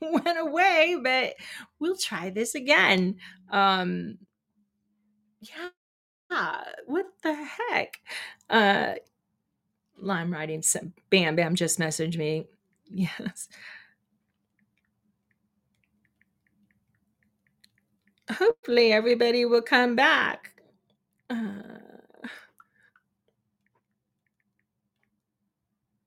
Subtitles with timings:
[0.24, 1.34] went away, but
[1.78, 3.16] we'll try this again.
[3.50, 4.18] Um,
[5.40, 5.68] yeah,
[6.86, 8.00] what the heck?
[8.50, 8.94] Uh,
[10.00, 12.46] Lime writing some Bam Bam just messaged me.
[12.90, 13.48] Yes.
[18.30, 20.52] Hopefully everybody will come back.
[21.30, 21.62] Uh,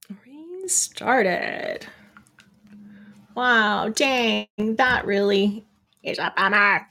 [0.64, 1.88] restarted.
[3.36, 5.66] Wow, dang, that really
[6.04, 6.88] is a bummer.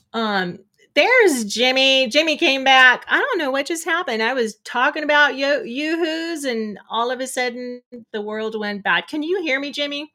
[0.14, 0.58] um,
[0.94, 2.08] there's Jimmy.
[2.08, 3.06] Jimmy came back.
[3.08, 4.22] I don't know what just happened.
[4.22, 9.08] I was talking about yo yoo-hoos, and all of a sudden the world went bad.
[9.08, 10.12] Can you hear me, Jimmy?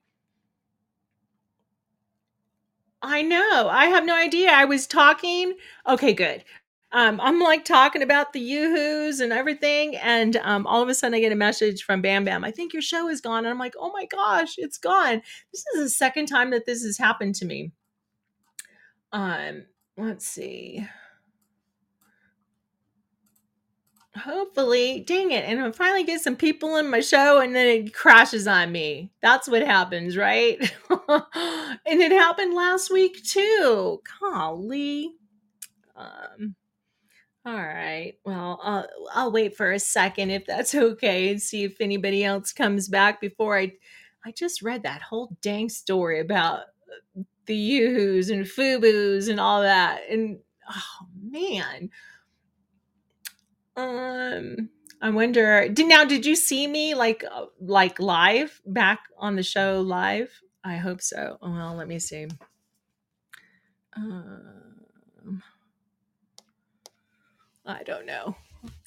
[3.02, 3.70] I know.
[3.72, 4.52] I have no idea.
[4.52, 5.56] I was talking.
[5.88, 6.44] Okay, good.
[6.94, 11.16] Um, I'm like talking about the yoo-hoos and everything, and um, all of a sudden
[11.16, 12.44] I get a message from Bam Bam.
[12.44, 15.24] I think your show is gone, and I'm like, oh my gosh, it's gone.
[15.52, 17.72] This is the second time that this has happened to me.
[19.12, 19.66] Um,
[19.98, 20.88] let's see.
[24.16, 27.94] Hopefully, dang it, and I finally get some people in my show, and then it
[27.96, 29.12] crashes on me.
[29.24, 30.60] That's what happens, right?
[31.10, 34.00] and it happened last week too.
[34.22, 35.10] Golly.
[35.96, 36.56] Um,
[37.46, 38.14] all right.
[38.24, 42.54] Well, I'll, I'll wait for a second if that's okay and see if anybody else
[42.54, 43.74] comes back before I.
[44.26, 46.62] I just read that whole dang story about
[47.46, 51.90] the yoo-hoos and FUBUs and all that, and oh man.
[53.76, 54.70] Um,
[55.02, 55.68] I wonder.
[55.68, 56.06] Did now?
[56.06, 60.30] Did you see me like uh, like live back on the show live?
[60.64, 61.38] I hope so.
[61.42, 62.28] Well, let me see.
[63.98, 64.63] Um,
[67.66, 68.36] I don't know.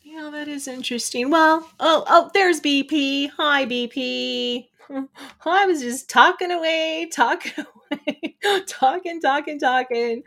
[0.03, 1.31] Yeah, that is interesting.
[1.31, 3.31] Well, oh, oh, there's BP.
[3.37, 4.69] Hi, BP.
[5.45, 8.37] I was just talking away, talking away,
[8.69, 10.23] talking, talking, talking.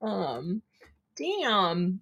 [0.00, 0.62] Um,
[1.16, 2.00] damn,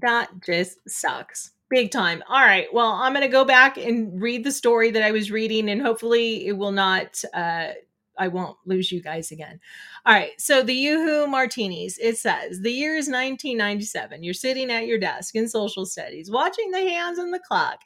[0.00, 2.22] that just sucks big time.
[2.28, 2.66] All right.
[2.72, 5.80] Well, I'm going to go back and read the story that I was reading, and
[5.80, 7.22] hopefully, it will not.
[7.32, 7.68] Uh,
[8.18, 9.58] I won't lose you guys again.
[10.04, 10.32] All right.
[10.38, 14.22] So the Yoo-Hoo Martinis, it says the year is 1997.
[14.22, 17.78] You're sitting at your desk in social studies, watching the hands on the clock.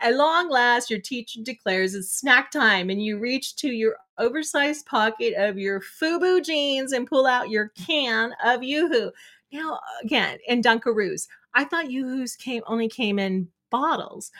[0.00, 4.86] At long last, your teacher declares it's snack time, and you reach to your oversized
[4.86, 9.12] pocket of your FUBU jeans and pull out your can of Yoo-Hoo.
[9.52, 14.30] Now, again, in Dunkaroos, I thought Yoo-Hoos came only came in bottles.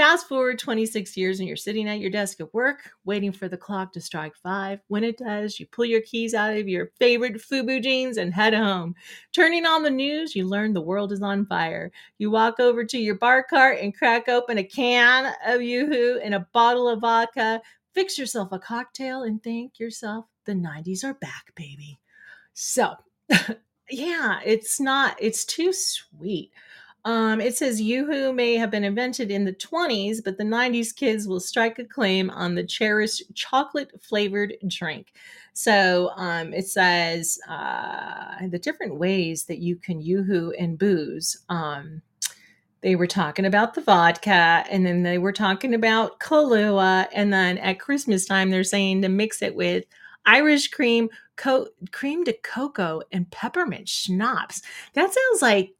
[0.00, 3.56] Fast forward 26 years and you're sitting at your desk at work waiting for the
[3.58, 4.80] clock to strike five.
[4.88, 8.54] When it does, you pull your keys out of your favorite FUBU jeans and head
[8.54, 8.94] home.
[9.34, 11.92] Turning on the news, you learn the world is on fire.
[12.16, 16.32] You walk over to your bar cart and crack open a can of Yoo-Hoo and
[16.34, 17.60] a bottle of vodka.
[17.92, 22.00] Fix yourself a cocktail and think yourself, the 90s are back, baby.
[22.54, 22.94] So,
[23.90, 26.52] yeah, it's not, it's too sweet.
[27.04, 31.26] Um, it says Yoo-Hoo may have been invented in the 20s, but the 90s kids
[31.26, 35.12] will strike a claim on the cherished chocolate flavored drink.
[35.54, 41.42] So um, it says uh, the different ways that you can Yoo-Hoo and booze.
[41.48, 42.02] Um,
[42.82, 47.58] they were talking about the vodka, and then they were talking about Kahlua, and then
[47.58, 49.84] at Christmas time they're saying to mix it with
[50.26, 54.62] Irish cream, co- cream de cocoa, and peppermint schnapps.
[54.94, 55.74] That sounds like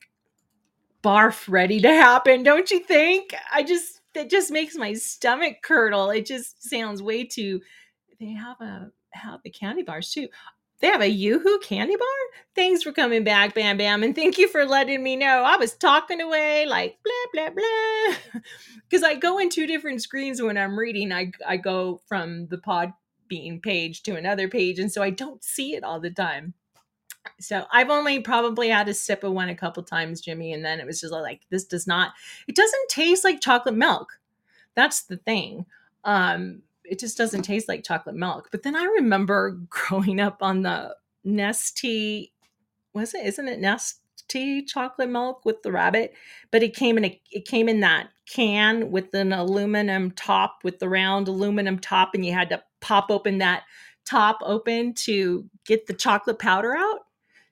[1.02, 3.34] barf ready to happen, don't you think?
[3.52, 6.10] I just it just makes my stomach curdle.
[6.10, 7.60] It just sounds way too.
[8.18, 10.28] They have a have the candy bars too.
[10.80, 12.08] They have a Yoo-Hoo candy bar.
[12.54, 15.42] Thanks for coming back, Bam Bam, and thank you for letting me know.
[15.44, 18.40] I was talking away like blah blah blah
[18.88, 21.12] because I go in two different screens when I'm reading.
[21.12, 22.92] I I go from the pod
[23.28, 26.54] being page to another page, and so I don't see it all the time.
[27.38, 30.80] So I've only probably had a sip of one a couple times, Jimmy, and then
[30.80, 32.12] it was just like this does not.
[32.48, 34.18] It doesn't taste like chocolate milk.
[34.74, 35.66] That's the thing.
[36.04, 38.48] Um, it just doesn't taste like chocolate milk.
[38.50, 40.96] But then I remember growing up on the
[41.26, 42.30] Nestea.
[42.92, 43.26] Was it?
[43.26, 46.14] Isn't it Nestea chocolate milk with the rabbit?
[46.50, 47.20] But it came in a.
[47.30, 52.24] It came in that can with an aluminum top with the round aluminum top, and
[52.24, 53.64] you had to pop open that
[54.04, 57.00] top open to get the chocolate powder out.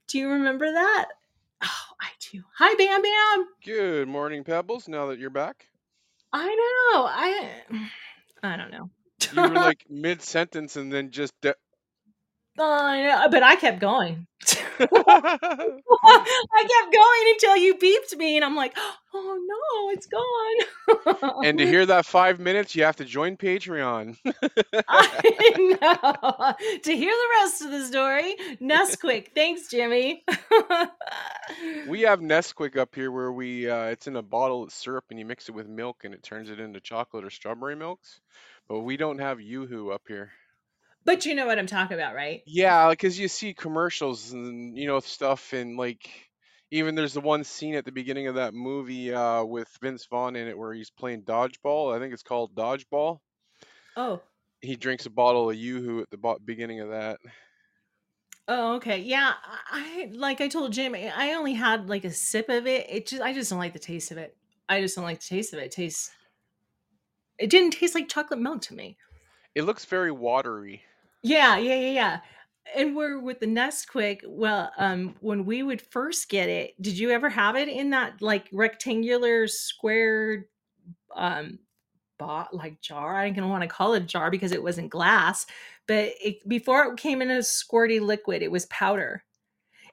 [0.08, 1.08] Do you remember that?
[1.62, 2.42] Oh, I do.
[2.56, 3.48] Hi, Bam Bam.
[3.62, 4.88] Good morning, Pebbles.
[4.88, 5.66] Now that you're back,
[6.32, 7.04] I know.
[7.06, 7.62] I
[8.42, 8.88] I don't know.
[9.34, 11.54] you were like mid sentence and then just de-
[12.58, 14.26] Uh, but I kept going.
[14.80, 15.76] I
[16.60, 18.76] kept going until you beeped me, and I'm like,
[19.12, 21.44] oh no, it's gone.
[21.44, 24.16] and to hear that five minutes, you have to join Patreon.
[24.88, 26.78] I know.
[26.82, 29.28] To hear the rest of the story, Nesquik.
[29.34, 30.24] Thanks, Jimmy.
[31.88, 35.18] we have Nesquik up here where we uh, it's in a bottle of syrup and
[35.18, 38.20] you mix it with milk and it turns it into chocolate or strawberry milks.
[38.68, 40.30] But we don't have Yoo-Hoo up here.
[41.08, 42.42] But you know what I'm talking about, right?
[42.44, 46.10] Yeah, because you see commercials and you know stuff, and like
[46.70, 50.36] even there's the one scene at the beginning of that movie uh, with Vince Vaughn
[50.36, 51.96] in it where he's playing dodgeball.
[51.96, 53.20] I think it's called Dodgeball.
[53.96, 54.20] Oh.
[54.60, 57.20] He drinks a bottle of Yoo-Hoo at the bo- beginning of that.
[58.46, 58.98] Oh, okay.
[58.98, 59.32] Yeah,
[59.70, 62.86] I like I told Jim, I only had like a sip of it.
[62.90, 64.36] It just I just don't like the taste of it.
[64.68, 65.64] I just don't like the taste of it.
[65.64, 66.10] It tastes
[67.38, 68.98] it didn't taste like chocolate milk to me.
[69.54, 70.82] It looks very watery.
[71.22, 72.20] Yeah, yeah, yeah, yeah.
[72.76, 74.20] And we're with the Nesquik.
[74.26, 78.20] Well, um, when we would first get it, did you ever have it in that
[78.20, 80.46] like rectangular square
[81.16, 81.58] um
[82.18, 83.16] bot like jar?
[83.16, 85.46] I didn't want to call it a jar because it wasn't glass,
[85.86, 89.24] but it, before it came in a squirty liquid, it was powder.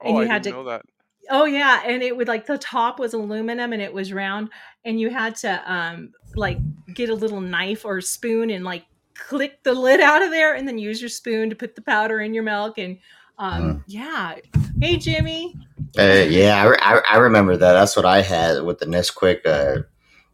[0.02, 0.82] Oh, and you I had to know that.
[1.30, 4.50] Oh yeah, and it would like the top was aluminum and it was round,
[4.84, 6.58] and you had to um like
[6.94, 8.84] get a little knife or spoon and like
[9.18, 12.20] click the lid out of there and then use your spoon to put the powder
[12.20, 12.98] in your milk and
[13.38, 13.82] um mm.
[13.86, 14.36] yeah.
[14.80, 15.54] Hey jimmy.
[15.98, 17.72] Uh, yeah I, I, I, remember that.
[17.72, 19.82] That's what i had with the nesquik uh,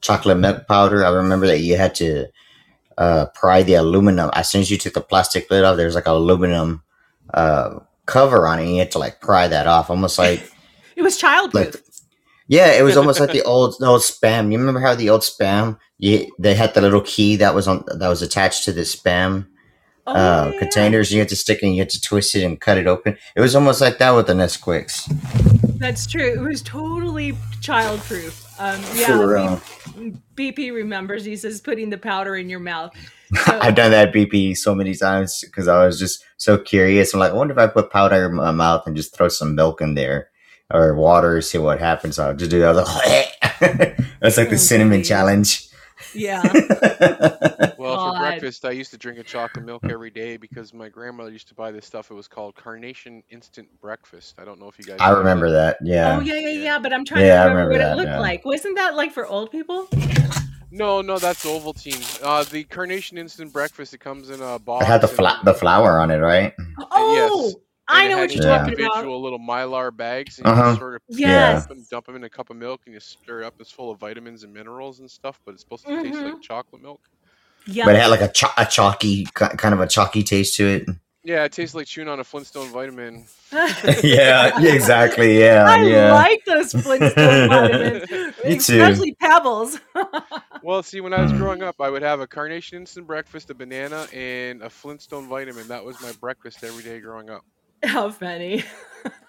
[0.01, 1.05] chocolate milk powder.
[1.05, 2.27] I remember that you had to
[2.99, 4.31] uh, pry the aluminum.
[4.35, 6.83] As soon as you took the plastic lid off there's like an aluminum
[7.35, 9.91] uh, cover on it and you had to like pry that off.
[9.91, 10.51] Almost like
[10.97, 11.55] it was childproof.
[11.55, 11.92] like,
[12.53, 14.53] yeah, it was almost like the old the old spam.
[14.53, 15.79] You remember how the old spam?
[15.97, 19.47] You, they had the little key that was on that was attached to the spam
[20.07, 20.59] oh, uh, yeah.
[20.59, 21.11] containers.
[21.11, 23.17] You had to stick it and you had to twist it and cut it open.
[23.35, 25.09] It was almost like that with the Nesquiks.
[25.79, 26.31] That's true.
[26.31, 27.33] It was totally
[27.63, 28.45] childproof.
[28.61, 29.59] Um, yeah,
[30.35, 31.25] BP remembers.
[31.25, 32.95] He says putting the powder in your mouth.
[33.35, 37.15] So, I've done that BP so many times because I was just so curious.
[37.15, 39.55] I'm like, I wonder if I put powder in my mouth and just throw some
[39.55, 40.29] milk in there
[40.73, 42.19] or water, see what happens.
[42.19, 42.77] I'll just do that.
[42.77, 45.09] Like, That's like the oh, cinnamon geez.
[45.09, 45.69] challenge.
[46.15, 46.43] Yeah.
[47.79, 48.15] well, God.
[48.15, 51.49] for breakfast, I used to drink a chocolate milk every day because my grandmother used
[51.49, 52.11] to buy this stuff.
[52.11, 54.39] It was called Carnation Instant Breakfast.
[54.39, 54.99] I don't know if you guys.
[55.01, 55.79] I remember that.
[55.81, 55.87] that.
[55.87, 56.19] Yeah.
[56.19, 56.79] Oh yeah, yeah, yeah.
[56.79, 58.21] But I'm trying yeah, to remember, remember what that, it looked yeah.
[58.21, 58.45] like.
[58.45, 59.89] Wasn't that like for old people?
[60.71, 62.21] No, no, that's Ovaltine.
[62.23, 63.93] Uh, the Carnation Instant Breakfast.
[63.93, 64.85] It comes in a box.
[64.85, 66.55] It had the fla- the flour on it, right?
[66.91, 67.47] Oh.
[67.47, 67.55] Yes.
[67.93, 69.21] I know what you're talking individual about.
[69.21, 70.71] little mylar bags, and uh-huh.
[70.71, 71.67] you sort of yes.
[71.67, 73.55] dump, dump them in a cup of milk, and you stir it up.
[73.61, 76.03] It's full of vitamins and minerals and stuff, but it's supposed to mm-hmm.
[76.03, 76.41] taste like mm-hmm.
[76.41, 77.01] chocolate milk.
[77.67, 80.67] Yeah, but it had like a, cho- a chalky kind of a chalky taste to
[80.67, 80.89] it.
[81.25, 83.27] Yeah, it tastes like chewing on a Flintstone vitamin.
[84.03, 85.39] yeah, exactly.
[85.39, 86.13] Yeah, I yeah.
[86.13, 88.11] like those Flintstone vitamins,
[88.45, 88.83] Me too.
[88.83, 89.79] especially Pebbles.
[90.65, 91.39] well, see, when I was hmm.
[91.39, 95.69] growing up, I would have a Carnation Instant breakfast, a banana, and a Flintstone vitamin.
[95.69, 97.45] That was my breakfast every day growing up.
[97.85, 98.65] How funny.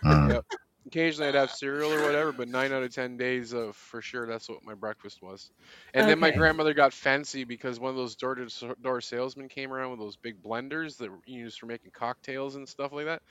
[0.04, 0.30] Mm.
[0.32, 0.46] Yep.
[0.86, 4.28] Occasionally I'd have cereal or whatever, but nine out of ten days of for sure
[4.28, 5.50] that's what my breakfast was.
[5.94, 9.72] And then my grandmother got fancy because one of those door to door salesmen came
[9.72, 13.22] around with those big blenders that you use for making cocktails and stuff like that.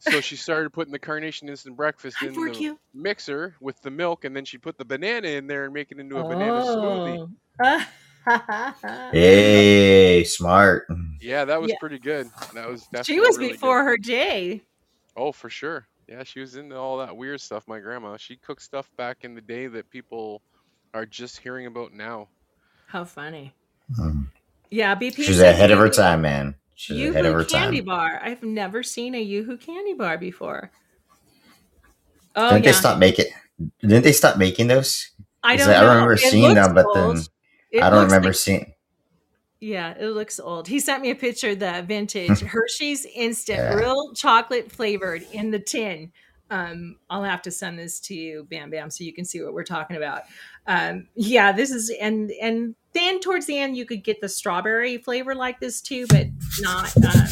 [0.00, 2.78] So she started putting the carnation instant breakfast in the you.
[2.92, 6.00] mixer with the milk, and then she put the banana in there and make it
[6.00, 7.30] into a banana smoothie.
[9.12, 10.86] Hey, smart.
[11.20, 11.76] Yeah, that was yeah.
[11.80, 12.30] pretty good.
[12.54, 13.88] That was she was really before good.
[13.88, 14.62] her day.
[15.16, 15.86] Oh, for sure.
[16.08, 17.66] Yeah, she was into all that weird stuff.
[17.66, 20.42] My grandma, she cooked stuff back in the day that people
[20.94, 22.28] are just hearing about now.
[22.86, 23.54] How funny.
[23.96, 24.22] Hmm.
[24.70, 25.16] Yeah, BP.
[25.16, 26.54] She's ahead of her time, man.
[26.74, 27.86] She's Yoo-hoo ahead of her candy time.
[27.86, 28.20] bar.
[28.22, 30.70] I've never seen a Yoo-hoo candy bar before.
[32.34, 32.70] Oh, Didn't yeah.
[32.70, 33.26] they stop making?
[33.80, 35.10] Didn't they stop making those?
[35.42, 35.68] I don't.
[35.68, 37.16] I remember seeing them, but old.
[37.16, 37.24] then
[37.72, 38.74] it I don't remember like, seeing.
[39.60, 40.68] Yeah, it looks old.
[40.68, 43.74] He sent me a picture of the vintage Hershey's Instant, yeah.
[43.74, 46.12] real chocolate flavored in the tin.
[46.50, 49.54] Um, I'll have to send this to you, Bam Bam, so you can see what
[49.54, 50.24] we're talking about.
[50.66, 54.98] Um, yeah, this is and and then towards the end you could get the strawberry
[54.98, 56.26] flavor like this too, but
[56.60, 56.92] not.
[57.02, 57.26] Uh,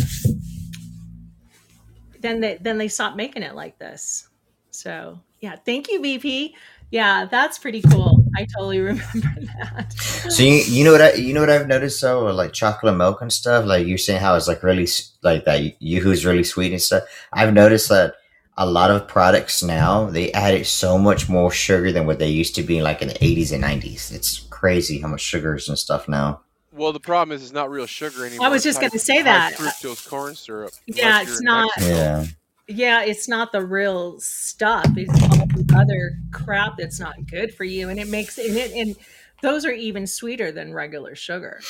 [2.20, 4.29] then they then they stopped making it like this.
[4.70, 6.52] So yeah, thank you, BP.
[6.90, 8.24] Yeah, that's pretty cool.
[8.36, 9.92] I totally remember that.
[10.28, 13.20] So you, you know what I you know what I've noticed though, like chocolate milk
[13.22, 13.64] and stuff.
[13.64, 14.88] Like you're saying how it's like really
[15.22, 15.80] like that.
[15.80, 17.04] Yoo-Hoo's really sweet and stuff.
[17.32, 18.14] I've noticed that
[18.56, 22.54] a lot of products now they added so much more sugar than what they used
[22.56, 24.12] to be like in the 80s and 90s.
[24.12, 26.40] It's crazy how much sugars and stuff now.
[26.72, 28.46] Well, the problem is it's not real sugar anymore.
[28.46, 29.52] I was just going to say high that.
[29.54, 30.72] fructose corn syrup.
[30.86, 32.26] Yeah, it's not- Yeah.
[32.70, 34.86] Yeah, it's not the real stuff.
[34.96, 38.72] It's all the other crap that's not good for you, and it makes and it
[38.72, 38.96] and
[39.42, 41.60] those are even sweeter than regular sugar.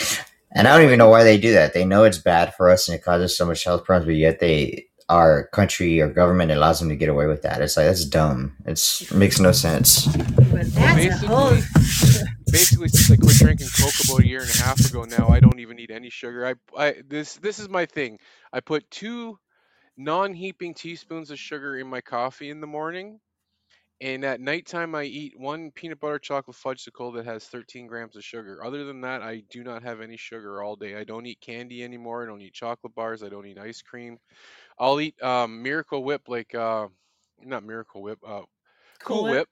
[0.53, 1.75] And I don't even know why they do that.
[1.75, 4.41] They know it's bad for us and it causes so much health problems, but yet
[4.41, 7.61] they our country or government allows them to get away with that.
[7.61, 8.57] It's like that's dumb.
[8.65, 10.07] It's it makes no sense.
[10.07, 11.57] But that's a whole.
[12.47, 15.39] Basically, since I quit drinking Coke about a year and a half ago now, I
[15.39, 16.47] don't even eat any sugar.
[16.47, 18.19] I, I this this is my thing.
[18.53, 19.39] I put two
[20.05, 23.21] non-heaping teaspoons of sugar in my coffee in the morning,
[24.01, 28.25] and at nighttime I eat one peanut butter chocolate fudgesicle that has 13 grams of
[28.25, 28.65] sugar.
[28.65, 30.97] Other than that, I do not have any sugar all day.
[30.97, 32.23] I don't eat candy anymore.
[32.23, 33.23] I don't eat chocolate bars.
[33.23, 34.19] I don't eat ice cream.
[34.79, 36.89] I'll eat um, Miracle Whip, like uh,
[37.41, 38.45] not Miracle Whip, uh,
[39.01, 39.49] Cool Whip.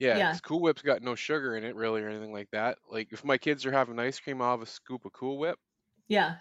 [0.00, 0.24] Yeah, Yeah.
[0.24, 2.78] 'cause Cool Whip's got no sugar in it really or anything like that.
[2.88, 5.58] Like if my kids are having ice cream, I'll have a scoop of Cool Whip.
[6.08, 6.38] Yeah,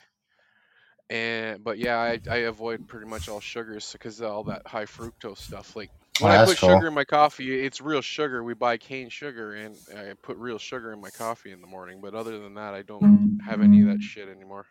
[1.10, 5.38] And but yeah, I, I avoid pretty much all sugars because all that high fructose
[5.40, 5.76] stuff.
[5.76, 6.70] Like Oh, when I put cool.
[6.70, 8.44] sugar in my coffee, it's real sugar.
[8.44, 12.02] We buy cane sugar, and I put real sugar in my coffee in the morning.
[12.02, 13.14] But other than that, I don't
[13.46, 14.66] have any of that shit anymore.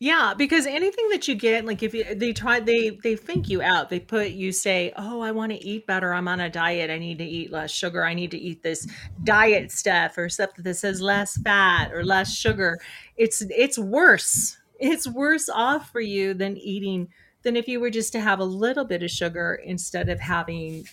[0.00, 0.34] yeah.
[0.36, 3.90] Because anything that you get, like if you, they try, they they think you out.
[3.90, 6.12] They put you say, "Oh, I want to eat better.
[6.14, 6.90] I'm on a diet.
[6.90, 8.04] I need to eat less sugar.
[8.04, 8.86] I need to eat this
[9.24, 12.78] diet stuff or stuff that says less fat or less sugar."
[13.16, 14.56] It's it's worse.
[14.78, 17.08] It's worse off for you than eating
[17.42, 20.86] than if you were just to have a little bit of sugar instead of having.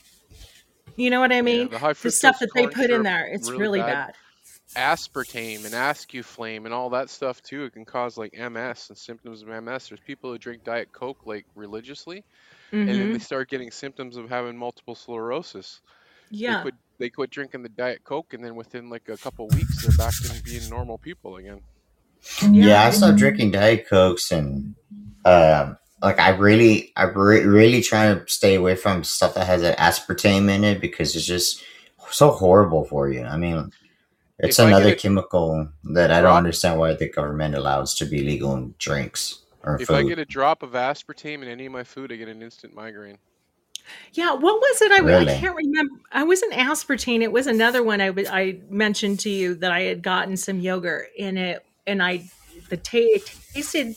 [0.95, 1.69] You know what I mean?
[1.69, 4.15] the high the stuff that they put in there, it's really really bad.
[4.75, 4.97] bad.
[4.97, 7.65] aspartame and ascuflame and all that stuff too.
[7.65, 9.89] It can cause like MS and symptoms of MS.
[9.89, 12.23] There's people who drink Diet Coke like religiously,
[12.71, 13.17] and then they mm-hmm.
[13.17, 15.81] start getting symptoms of having multiple sclerosis.
[16.31, 16.57] Yeah.
[16.57, 19.83] They quit, they quit drinking the Diet Coke, and then within like a couple weeks,
[19.83, 21.61] they're back to being normal people again.
[22.51, 24.75] Yeah, I stopped drinking Diet Cokes and
[25.25, 29.61] um like I really I re- really try to stay away from stuff that has
[29.63, 31.63] an aspartame in it because it's just
[32.11, 33.23] so horrible for you.
[33.23, 33.71] I mean,
[34.37, 38.19] it's If another a- chemical that I don't understand why the government allows to be
[38.19, 39.95] legal in drinks or If food.
[39.95, 42.75] I get a drop of aspartame in any of my food, I get an instant
[42.75, 43.17] migraine.
[44.13, 44.91] Yeah, what was it?
[44.91, 45.33] I, w- Really?
[45.33, 45.95] I can't remember.
[46.11, 47.21] I wasn't aspartame.
[47.21, 50.59] It was another one I w- I mentioned to you that I had gotten some
[50.59, 52.29] yogurt in it, and I
[52.69, 53.95] the ta- it tasted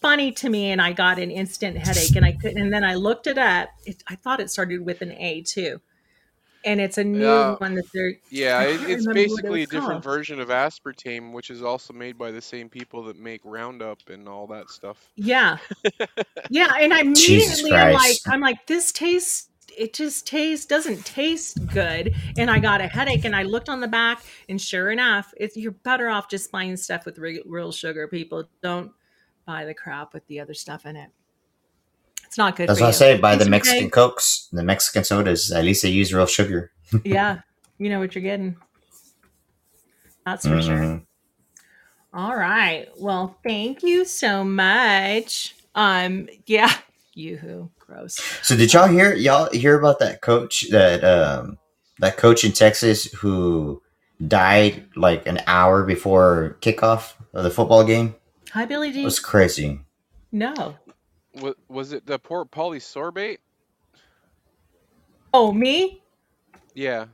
[0.00, 2.58] funny to me, and I got an instant headache, and I couldn't.
[2.58, 3.70] And then I looked it up.
[3.86, 5.80] It, I thought it started with an A too,
[6.64, 7.54] and it's a new Yeah.
[7.56, 8.12] one that they're.
[8.30, 10.04] Yeah, it, can't it's remember it basically a different called.
[10.04, 14.28] version of aspartame, which is also made by the same people that make Roundup and
[14.28, 15.08] all that stuff.
[15.16, 15.56] Yeah,
[16.50, 19.48] yeah, and I immediately I'm like, I'm like, this tastes.
[19.76, 23.24] It just tastes doesn't taste good, and I got a headache.
[23.24, 26.76] And I looked on the back, and sure enough, it's you're better off just buying
[26.76, 28.08] stuff with real sugar.
[28.08, 28.92] People don't
[29.46, 31.10] buy the crap with the other stuff in it.
[32.24, 32.68] It's not good.
[32.68, 33.18] That's what I say.
[33.18, 33.50] Buy the It's okay.
[33.50, 35.52] Mexican Cokes, the Mexican sodas.
[35.52, 36.70] At least they use real sugar.
[37.04, 37.40] Yeah,
[37.78, 38.56] you know what you're getting.
[40.24, 40.76] That's for sure.
[40.76, 41.06] Mhm.
[42.12, 42.88] All right.
[42.96, 45.54] Well, thank you so much.
[45.74, 46.72] Um, yeah,
[47.14, 48.20] yoo-hoo, gross.
[48.42, 51.58] So did y'all hear y'all hear about that coach that um
[51.98, 53.82] that coach in Texas who
[54.26, 58.14] died like an hour before kickoff of the football game?
[58.52, 59.02] Hi, Billy D.
[59.02, 59.80] It was crazy.
[60.30, 60.76] No.
[61.40, 63.38] Was, was it the poor polysorbate?
[65.32, 66.00] Oh, me?
[66.74, 67.06] Yeah,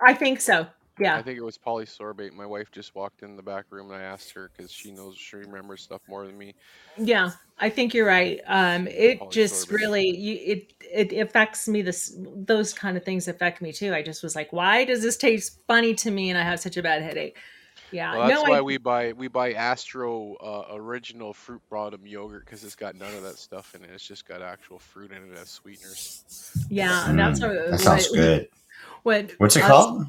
[0.00, 0.66] I think so.
[1.00, 2.32] I think it was polysorbate.
[2.32, 5.16] My wife just walked in the back room and I asked her because she knows
[5.16, 6.54] she remembers stuff more than me.
[6.96, 7.30] Yeah.
[7.58, 8.40] I think you're right.
[8.46, 11.82] Um, it just really you, it it affects me.
[11.82, 13.94] This those kind of things affect me too.
[13.94, 16.30] I just was like, why does this taste funny to me?
[16.30, 17.36] And I have such a bad headache.
[17.90, 18.14] Yeah.
[18.16, 22.44] Well, that's no, why I, we buy we buy Astro uh, original fruit bottom yogurt
[22.44, 23.90] because it's got none of that stuff in it.
[23.94, 26.66] It's just got actual fruit in it as sweeteners.
[26.70, 27.10] yeah.
[27.16, 28.48] That's Mm, what, that sounds what- good.
[29.04, 30.06] What What's it us- called?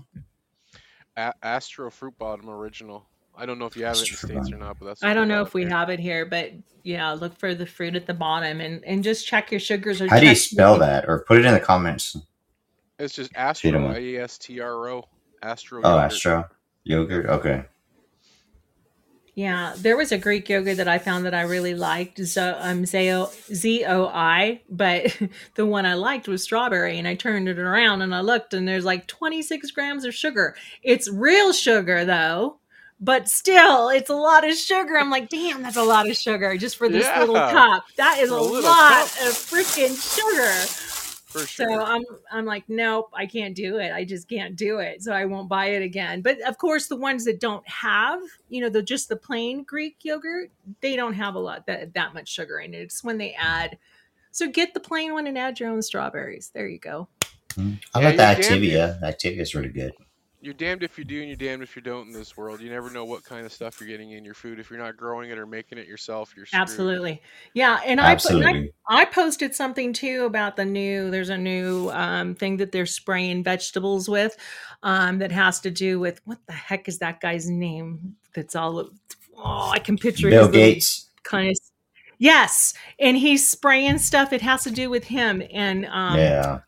[1.19, 3.05] A- Astro fruit bottom original.
[3.35, 4.85] I don't know if you have it in the Astro Fruit states or not, but
[4.85, 5.03] that's.
[5.03, 5.69] I don't know if we here.
[5.69, 6.51] have it here, but
[6.83, 10.01] yeah, look for the fruit at the bottom and and just check your sugars.
[10.01, 11.05] Or How do you spell your- that?
[11.07, 12.17] Or put it in the comments.
[12.97, 13.71] It's just Astro.
[13.71, 13.93] know.
[13.95, 15.05] A S T R O.
[15.41, 15.81] Astro.
[15.83, 16.05] Oh, yogurt.
[16.13, 16.49] Astro
[16.83, 17.25] yogurt.
[17.27, 17.65] Okay.
[19.39, 22.83] Yeah, there was a Greek yogurt that I found that I really liked, zo, um,
[22.83, 25.17] Zeo, Z-O-I, but
[25.55, 28.67] the one I liked was strawberry, and I turned it around and I looked, and
[28.67, 30.57] there's like 26 grams of sugar.
[30.83, 32.57] It's real sugar though,
[32.99, 34.97] but still, it's a lot of sugar.
[34.97, 37.85] I'm like, damn, that's a lot of sugar just for this little cup.
[37.95, 39.25] That is a, a lot cup.
[39.25, 40.98] of freaking sugar.
[41.29, 41.67] For sure.
[41.67, 43.91] So I'm I'm like, nope, I can't do it.
[43.91, 45.03] I just can't do it.
[45.03, 46.21] So I won't buy it again.
[46.21, 48.19] But of course, the ones that don't have,
[48.49, 50.49] you know, the just the plain Greek yogurt,
[50.81, 52.81] they don't have a lot that that much sugar in it.
[52.81, 53.77] It's when they add.
[54.31, 56.49] So get the plain one and add your own strawberries.
[56.51, 57.07] There you go.
[57.51, 57.79] Mm.
[57.93, 59.01] I Yeah, like the you're damn Activia.
[59.01, 59.93] Activia is really good.
[60.41, 62.61] You're damned if you do and you're damned if you don't in this world.
[62.61, 64.57] You never know what kind of stuff you're getting in your food.
[64.57, 66.61] If you're not growing it or making it yourself, you're screwed.
[66.61, 67.21] Absolutely.
[67.53, 71.11] Yeah, and I, put, I I posted something too about the new.
[71.11, 74.37] There's a new um, thing that they're spraying vegetables with,
[74.83, 78.15] um, that has to do with what the heck is that guy's name?
[78.33, 78.89] That's all.
[79.37, 81.09] Oh, I can picture Bill his Gates.
[81.23, 81.57] kind of.
[82.17, 84.33] Yes, and he's spraying stuff.
[84.33, 86.59] It has to do with him, and um, yeah.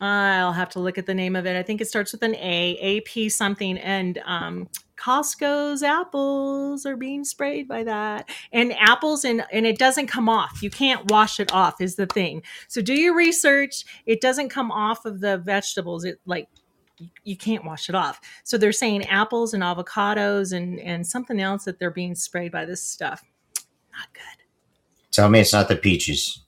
[0.00, 1.56] I'll have to look at the name of it.
[1.56, 4.68] I think it starts with an A, AP something, and um,
[5.00, 8.28] Costco's apples are being sprayed by that.
[8.52, 10.62] And apples and and it doesn't come off.
[10.62, 12.42] You can't wash it off is the thing.
[12.68, 13.84] So do your research.
[14.06, 16.04] It doesn't come off of the vegetables.
[16.04, 16.48] It like
[17.24, 18.20] you- can't wash it off.
[18.44, 22.66] So they're saying apples and avocados and and something else that they're being sprayed by
[22.66, 23.22] this stuff.
[23.92, 24.44] Not good.
[25.10, 26.44] Tell me it's not the peaches.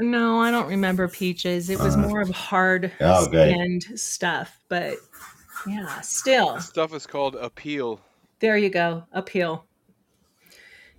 [0.00, 1.70] No, I don't remember peaches.
[1.70, 3.82] It was Uh, more of hard oh, good.
[3.98, 4.96] stuff, but
[5.68, 6.60] yeah, still.
[6.60, 8.00] Stuff is called Apeel.
[8.40, 9.04] There you go.
[9.14, 9.62] Apeel.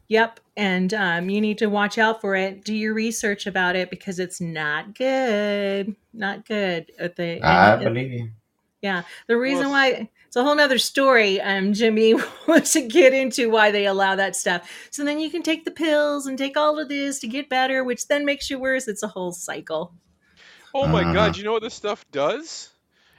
[0.08, 0.40] Yep.
[0.56, 2.64] And um, you need to watch out for it.
[2.64, 5.96] Do your research about it because it's not good.
[6.14, 6.92] Not good.
[6.98, 8.30] At the I and- believe you.
[8.82, 9.04] Yeah.
[9.28, 12.14] The reason Well, why it's a whole nother story, um, Jimmy,
[12.48, 14.70] wants to get into why they allow that stuff.
[14.92, 17.84] So then you can take the pills and take all of this to get better,
[17.84, 18.88] which then makes you worse.
[18.88, 19.96] It's a whole cycle.
[20.76, 21.06] Oh my Uh-huh.
[21.06, 22.72] god, you know what this stuff does?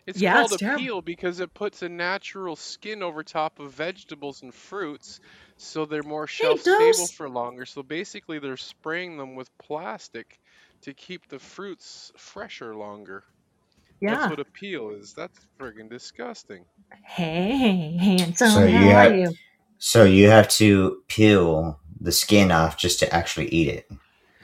[0.06, 0.88] It's Yeah, called it's terrible.
[0.88, 5.18] Apeel because it puts a natural skin over top of vegetables and fruits
[5.56, 7.66] so they're more shelf stable for longer.
[7.66, 10.38] So basically they're spraying them with plastic
[10.82, 13.24] to keep the fruits fresher longer.
[14.00, 14.14] Yeah.
[14.16, 15.12] That's what Apeel is.
[15.14, 16.64] That's friggin' disgusting.
[17.04, 18.50] Hey, handsome.
[18.50, 19.32] So how you are have- you?
[19.78, 23.90] So you have to peel the skin off just to actually eat it.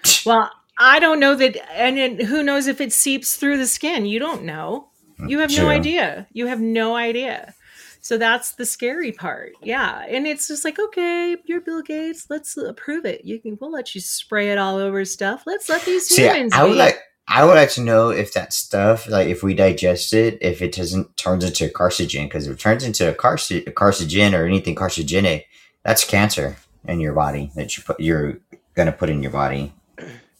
[0.26, 4.04] Well, I don't know that, and then who knows if it seeps through the skin?
[4.06, 4.88] You don't know.
[5.20, 6.26] Mm, you have no idea.
[6.32, 7.54] You have no idea.
[8.00, 9.52] So that's the scary part.
[9.62, 12.26] Yeah, and it's just like, okay, you're Bill Gates.
[12.30, 13.24] Let's approve it.
[13.24, 13.56] You can.
[13.60, 15.44] We'll let you spray it all over stuff.
[15.46, 16.52] Let's let these See, humans.
[16.52, 16.78] I would be.
[16.78, 16.98] like
[17.28, 20.72] I would like to know if that stuff, like if we digest it, if it
[20.74, 22.24] doesn't turns into a carcinogen.
[22.24, 25.44] Because if it turns into a, carci- a carcinogen or anything carcinogenic,
[25.82, 28.38] that's cancer in your body that you put you're
[28.74, 29.72] gonna put in your body.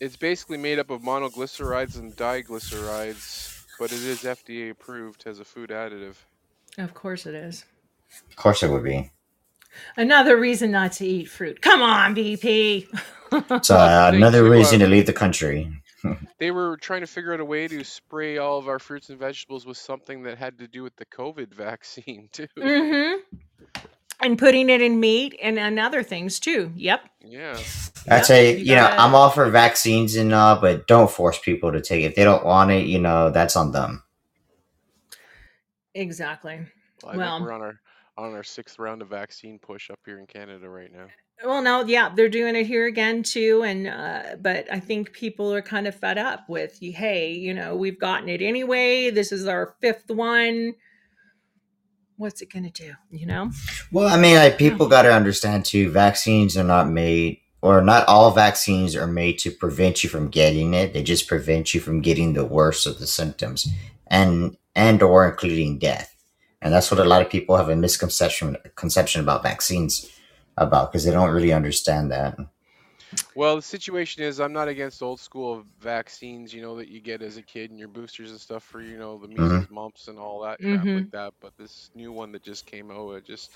[0.01, 5.45] It's basically made up of monoglycerides and diglycerides, but it is FDA approved as a
[5.45, 6.17] food additive.
[6.79, 7.65] Of course it is.
[8.31, 9.11] Of course, it would be.
[9.97, 11.63] Another reason not to eat fruit.
[11.63, 12.87] Come on, BP.
[13.63, 15.82] So uh, another reason uh, to leave the country.
[16.39, 19.19] They were trying to figure out a way to spray all of our fruits and
[19.19, 22.49] vegetables with something that had to do with the COVID vaccine too.
[22.59, 23.21] Mm-hmm.
[24.21, 26.73] And putting it in meat and, and other things too.
[26.77, 27.03] Yep.
[27.21, 27.65] Yeah.
[28.11, 31.39] I Yep, say, you you, know, I'm all for vaccines and all, but don't force
[31.39, 32.07] people to take it.
[32.09, 34.03] If they don't want it, you know, that's on them.
[35.95, 36.61] Exactly.
[37.07, 37.81] I Well- think we're on our
[38.19, 41.07] on our sixth round of vaccine push up here in Canada right now.
[41.45, 45.53] Well, no, yeah, they're doing it here again too, and uh, but I think people
[45.53, 49.11] are kind of fed up with, hey, you know, we've gotten it anyway.
[49.11, 50.75] This is our fifth one.
[52.17, 52.93] What's it going to do?
[53.11, 53.51] You know?
[53.91, 55.91] Well, I mean, like people got to understand too.
[55.91, 60.75] Vaccines are not made, or not all vaccines are made to prevent you from getting
[60.75, 60.93] it.
[60.93, 63.67] They just prevent you from getting the worst of the symptoms,
[64.07, 66.15] and and or including death.
[66.61, 70.09] And that's what a lot of people have a misconception conception about vaccines
[70.57, 72.37] about because they don't really understand that.
[73.35, 77.23] Well, the situation is, I'm not against old school vaccines, you know, that you get
[77.23, 80.19] as a kid and your boosters and stuff for, you know, the measles, mumps, and
[80.19, 80.95] all that crap Mhm.
[80.97, 81.35] like that.
[81.41, 83.53] But this new one that just came out, it just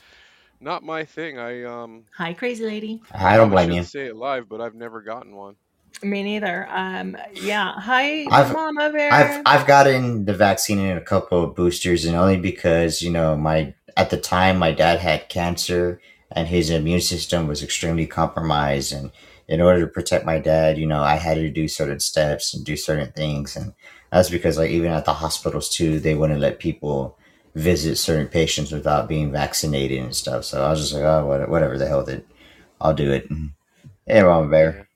[0.61, 1.39] not my thing.
[1.39, 3.03] I um, Hi, crazy lady.
[3.13, 3.91] I don't probably blame shouldn't you.
[3.91, 5.57] say it live, but I've never gotten one.
[6.03, 6.67] Me neither.
[6.71, 7.73] Um, yeah.
[7.79, 9.13] Hi, I've- Mama Bear.
[9.13, 13.37] I've I've gotten the vaccine and a couple of boosters, and only because you know
[13.37, 16.01] my at the time my dad had cancer
[16.33, 19.11] and his immune system was extremely compromised, and
[19.49, 22.65] in order to protect my dad, you know, I had to do certain steps and
[22.65, 23.75] do certain things, and
[24.11, 27.19] that's because like even at the hospitals too, they wouldn't let people
[27.55, 30.45] visit certain patients without being vaccinated and stuff.
[30.45, 32.25] So I was just like, oh, whatever the hell, that
[32.81, 33.31] I'll do it.
[33.31, 33.47] Mm-hmm.
[34.07, 34.89] Hey, Mama Bear.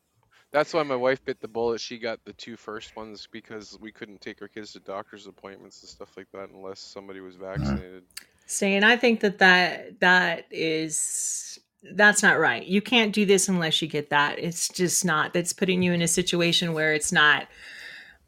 [0.53, 1.81] That's why my wife bit the bullet.
[1.81, 5.81] She got the two first ones because we couldn't take our kids to doctor's appointments
[5.83, 7.45] and stuff like that unless somebody was mm-hmm.
[7.45, 8.03] vaccinated.
[8.51, 11.61] See, and I think that that that is
[11.95, 12.67] that's not right.
[12.67, 14.41] You can't do this unless you get that.
[14.41, 15.33] It's just not.
[15.33, 17.47] That's putting you in a situation where it's not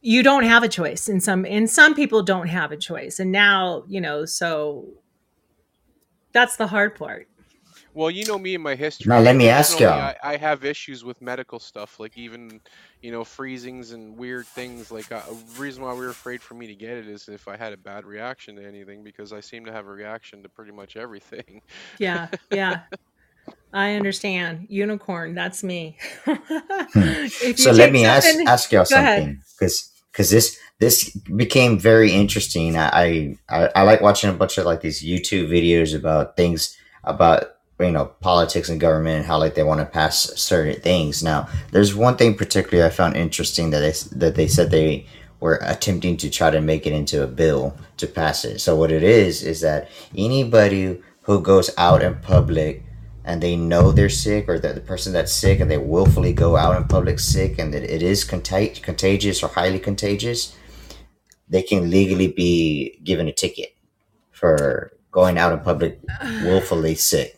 [0.01, 3.31] you don't have a choice and some and some people don't have a choice and
[3.31, 4.89] now you know so
[6.33, 7.29] that's the hard part
[7.95, 10.65] well you know me and my history now let me ask you I, I, have
[10.65, 12.61] issues with medical stuff like even
[13.01, 16.55] you know freezings and weird things like uh, a reason why we were afraid for
[16.55, 19.41] me to get it is if i had a bad reaction to anything because i
[19.41, 21.63] seem to have a reaction to pretty much everything
[21.99, 22.83] yeah yeah
[23.73, 24.67] I understand.
[24.69, 25.97] Unicorn, that's me.
[26.25, 27.27] hmm.
[27.57, 32.77] So let me ask ask y'all something because because this this became very interesting.
[32.77, 37.45] I, I I like watching a bunch of like these YouTube videos about things about
[37.83, 41.23] you know politics and government and how like they want to pass certain things.
[41.23, 45.07] Now, there's one thing particularly I found interesting that they that they said they
[45.41, 48.61] were attempting to try to make it into a bill to pass it.
[48.61, 52.85] So what it is is that anybody who goes out in public
[53.25, 56.57] and they know they're sick or that the person that's sick and they willfully go
[56.57, 60.57] out in public sick and that it is contag- contagious or highly contagious,
[61.49, 63.75] they can legally be given a ticket
[64.31, 65.99] for going out in public
[66.45, 67.37] willfully sick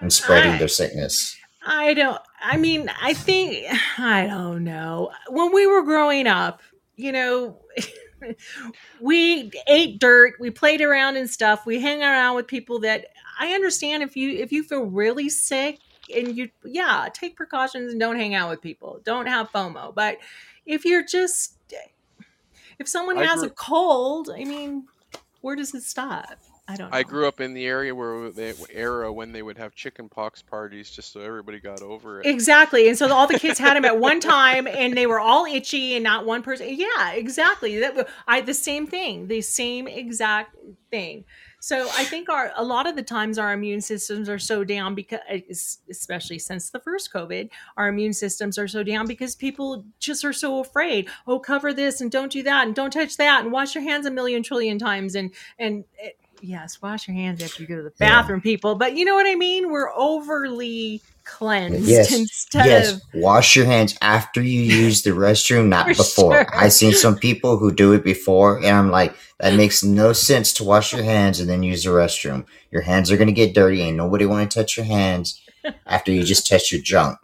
[0.00, 1.36] and spreading I, their sickness.
[1.66, 3.66] I don't, I mean, I think,
[3.98, 5.10] I don't know.
[5.28, 6.62] When we were growing up,
[6.96, 7.58] you know,
[9.00, 13.06] we ate dirt, we played around and stuff, we hang around with people that
[13.40, 15.78] I understand if you if you feel really sick
[16.12, 19.00] and you yeah, take precautions and don't hang out with people.
[19.04, 19.94] Don't have FOMO.
[19.94, 20.18] But
[20.66, 21.54] if you're just
[22.78, 24.86] if someone I has grew, a cold, I mean,
[25.40, 26.38] where does it stop?
[26.68, 26.90] I don't.
[26.90, 26.96] Know.
[26.96, 30.42] I grew up in the area where they era when they would have chicken pox
[30.42, 32.26] parties just so everybody got over it.
[32.26, 35.46] Exactly, and so all the kids had them at one time, and they were all
[35.46, 36.68] itchy, and not one person.
[36.70, 37.78] Yeah, exactly.
[37.80, 40.56] That I the same thing, the same exact
[40.90, 41.24] thing.
[41.60, 44.94] So I think our a lot of the times our immune systems are so down
[44.94, 45.40] because eh,
[45.90, 50.32] especially since the first COVID, our immune systems are so down because people just are
[50.32, 51.08] so afraid.
[51.26, 54.06] Oh, cover this and don't do that and don't touch that and wash your hands
[54.06, 57.82] a million trillion times and and it, yes, wash your hands after you go to
[57.82, 58.50] the bathroom, yeah.
[58.50, 58.74] people.
[58.74, 59.70] But you know what I mean?
[59.70, 62.12] We're overly cleansed yes.
[62.18, 62.92] instead yes.
[62.92, 66.34] of wash your hands after you use the restroom, not before.
[66.34, 66.46] Sure.
[66.54, 70.52] I've seen some people who do it before, and I'm like, that makes no sense
[70.54, 72.46] to wash your hands and then use the restroom.
[72.70, 75.40] Your hands are gonna get dirty, and nobody want to touch your hands
[75.86, 77.18] after you just touch your junk.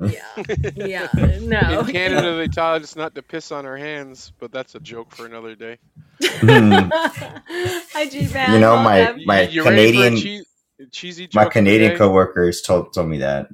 [0.00, 0.42] Yeah,
[0.74, 1.08] yeah,
[1.40, 1.80] no.
[1.80, 5.14] In Canada, they taught us not to piss on our hands, but that's a joke
[5.14, 5.78] for another day.
[6.22, 6.72] Hmm.
[7.92, 8.52] Hi, G-Man.
[8.54, 10.44] You know, my um, my you, Canadian
[10.92, 13.48] cheesy My Canadian coworkers told told me that.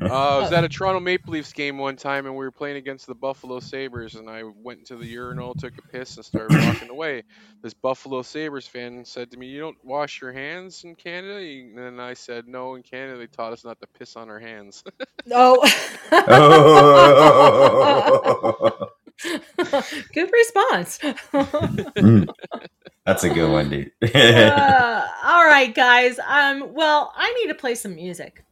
[0.00, 2.76] Uh, I was at a Toronto Maple Leafs game one time, and we were playing
[2.76, 6.58] against the Buffalo Sabres, and I went into the urinal, took a piss, and started
[6.66, 7.22] walking away.
[7.62, 11.78] This Buffalo Sabres fan said to me, "You don't wash your hands in Canada?" And
[11.78, 14.82] then I said, "No, in Canada they taught us not to piss on our hands."
[15.32, 15.70] oh.
[16.12, 18.90] oh.
[20.12, 20.98] Good response.
[23.06, 23.92] That's a good one, dude.
[24.14, 26.18] uh, all right, guys.
[26.18, 28.42] Um, well, I need to play some music.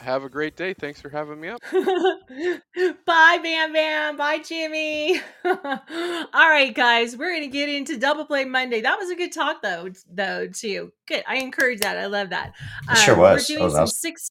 [0.00, 0.74] Have a great day.
[0.74, 1.60] Thanks for having me up.
[1.72, 4.16] Bye, Bam Bam.
[4.16, 5.20] Bye, Jimmy.
[5.44, 7.16] all right, guys.
[7.16, 8.80] We're gonna get into Double Play Monday.
[8.80, 9.90] That was a good talk, though.
[10.10, 10.92] Though, too.
[11.06, 11.24] Good.
[11.26, 11.98] I encourage that.
[11.98, 12.54] I love that.
[12.90, 13.48] It sure um, was.
[13.48, 13.96] We're doing some awesome.
[13.96, 14.30] six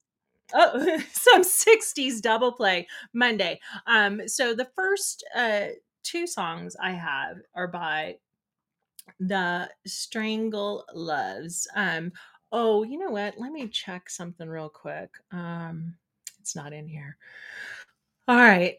[0.53, 3.59] oh, some 60s double play Monday.
[3.87, 5.67] Um, so the first uh,
[6.03, 8.17] two songs I have are by
[9.19, 11.67] the Strangle Loves.
[11.75, 12.11] Um,
[12.51, 13.35] oh, you know what?
[13.37, 15.09] Let me check something real quick.
[15.31, 15.95] Um,
[16.39, 17.17] it's not in here.
[18.27, 18.77] All right.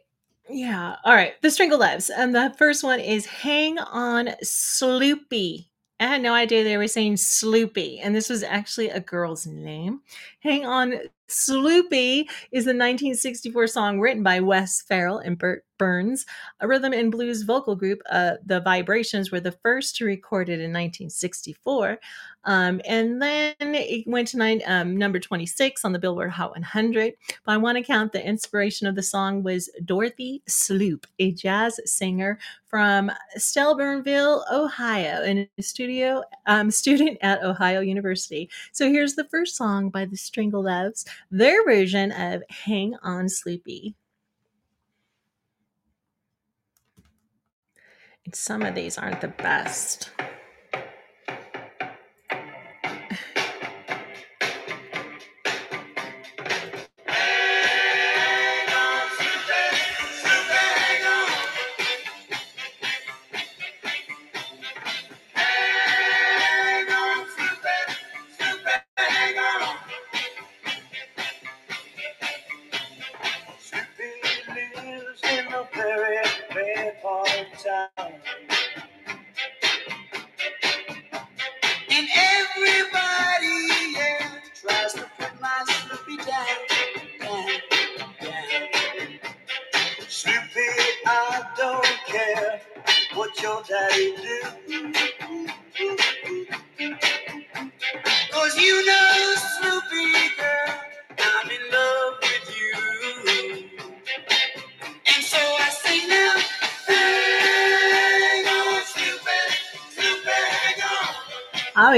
[0.49, 0.97] Yeah.
[1.05, 1.41] All right.
[1.43, 2.11] The Strangle Loves.
[2.11, 5.67] And the first one is Hang On Sloopy.
[5.99, 10.03] I had no idea they were saying Sloopy, and this was actually a girl's name.
[10.41, 10.95] Hang on,
[11.29, 16.27] Sloopy is the 1964 song written by Wes Farrell and Bert Berns,
[16.61, 18.01] a rhythm and blues vocal group.
[18.11, 21.99] Uh, the Vibrations were the first to record it in 1964.
[22.47, 27.15] Um, and then it went to nine, um, number 26 on the Billboard Hot 100.
[27.45, 33.11] By one account, the inspiration of the song was Dorothy Sloop, a jazz singer from
[33.37, 38.49] Steubenville, Ohio, and a studio um, student at Ohio University.
[38.73, 43.95] So here's the first song by the Strangle Loves, their version of Hang On Sloopy.
[48.33, 50.11] Some of these aren't the best.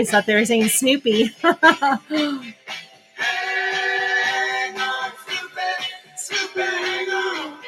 [0.08, 1.26] Always thought they were saying Snoopy.
[1.42, 1.52] hang
[4.80, 5.12] on,
[6.56, 7.58] hang on.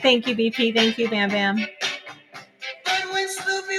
[0.00, 0.74] Thank you, BP.
[0.74, 1.64] Thank you, Bam Bam.
[2.84, 3.78] But when Snoopy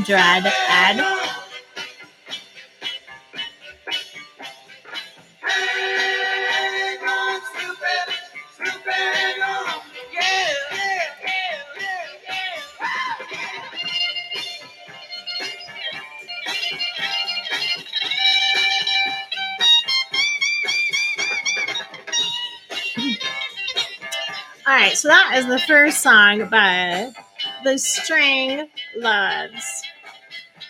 [0.00, 1.22] yeah, yeah.
[24.64, 27.12] All right, so that is the first song by
[27.64, 29.71] the String Loves.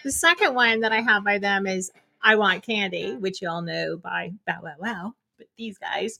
[0.02, 3.62] The second one that I have by them is I Want Candy, which you all
[3.62, 6.18] know by Bow Wow Wow, but these guys.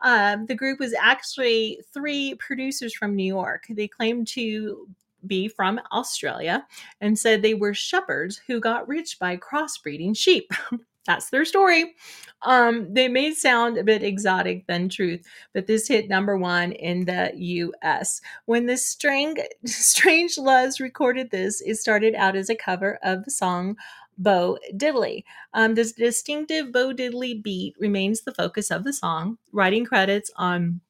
[0.00, 3.64] Um, the group was actually three producers from New York.
[3.70, 4.88] They claimed to
[5.26, 6.66] be from Australia
[7.00, 10.52] and said they were shepherds who got rich by crossbreeding sheep.
[11.06, 11.94] That's their story.
[12.42, 17.04] Um, they may sound a bit exotic than truth, but this hit number one in
[17.04, 18.20] the US.
[18.46, 23.30] When the string Strange Loves recorded this, it started out as a cover of the
[23.30, 23.76] song
[24.18, 25.24] Bo Diddley.
[25.54, 29.38] Um, this distinctive Bo Diddley beat remains the focus of the song.
[29.52, 30.80] Writing credits on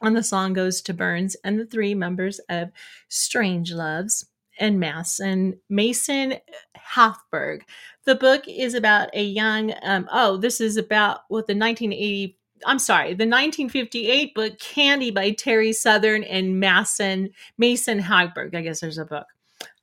[0.00, 2.70] on the song goes to Berns and the three members of
[3.08, 4.24] Strange Loves
[4.58, 6.34] and Mass and Mason
[6.76, 7.62] Hathberg.
[8.08, 9.74] The book is about a young.
[9.82, 12.38] Um, oh, this is about what the 1980.
[12.64, 18.54] I'm sorry, the 1958 book Candy by Terry Southern and Mason Mason Hagberg.
[18.54, 19.26] I guess there's a book.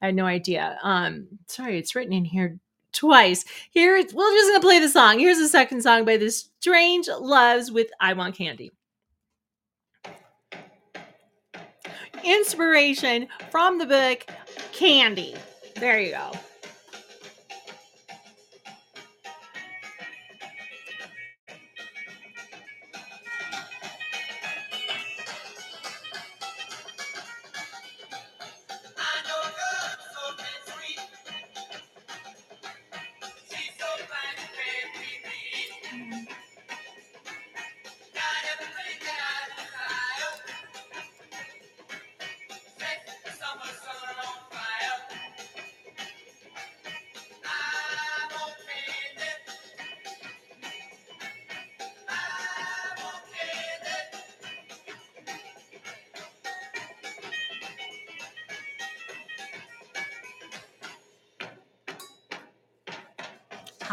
[0.02, 0.80] I had no idea.
[0.82, 2.58] Um, sorry, it's written in here
[2.94, 3.46] twice.
[3.70, 5.20] Here, we're just gonna play the song.
[5.20, 8.72] Here's the second song by the Strange Loves with I Want Candy.
[12.24, 14.26] Inspiration from the book
[14.72, 15.36] Candy.
[15.76, 16.32] There you go.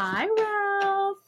[0.04, 1.18] Hi, Ralph.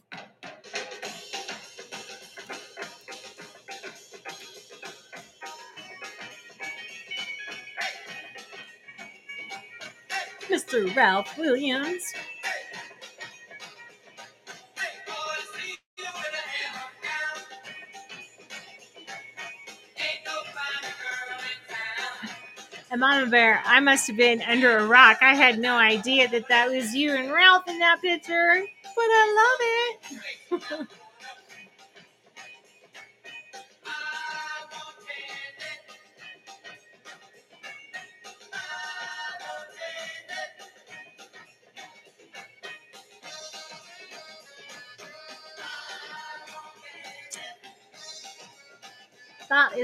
[10.50, 10.96] Mr.
[10.96, 12.02] Ralph Williams.
[22.94, 25.18] And Mama Bear, I must have been under a rock.
[25.20, 29.34] I had no idea that that was you and Ralph in that picture, but I
[29.34, 29.60] love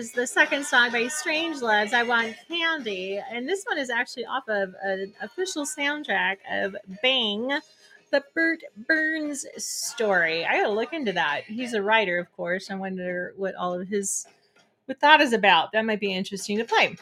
[0.00, 3.20] is the second song by Strange Loves, I Want Candy.
[3.30, 7.60] And this one is actually off of an official soundtrack of Bang,
[8.10, 10.46] the Bert Berns story.
[10.46, 11.42] I gotta look into that.
[11.44, 12.70] He's a writer, of course.
[12.70, 14.26] I wonder what all of his
[14.86, 15.72] what that is about.
[15.72, 16.96] That might be interesting to play.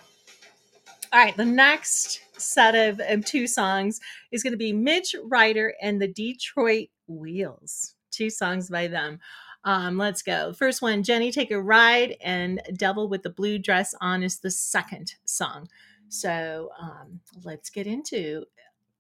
[1.13, 4.01] All right, the next set of, of two songs
[4.33, 7.95] is going to be Mitch Ryder and the Detroit Wheels.
[8.11, 9.21] Two songs by them.
[9.65, 10.53] Um, let's go.
[10.53, 14.51] First one, Jenny, take a ride, and Devil with the blue dress on is the
[14.51, 15.69] second song.
[16.09, 18.45] So um, let's get into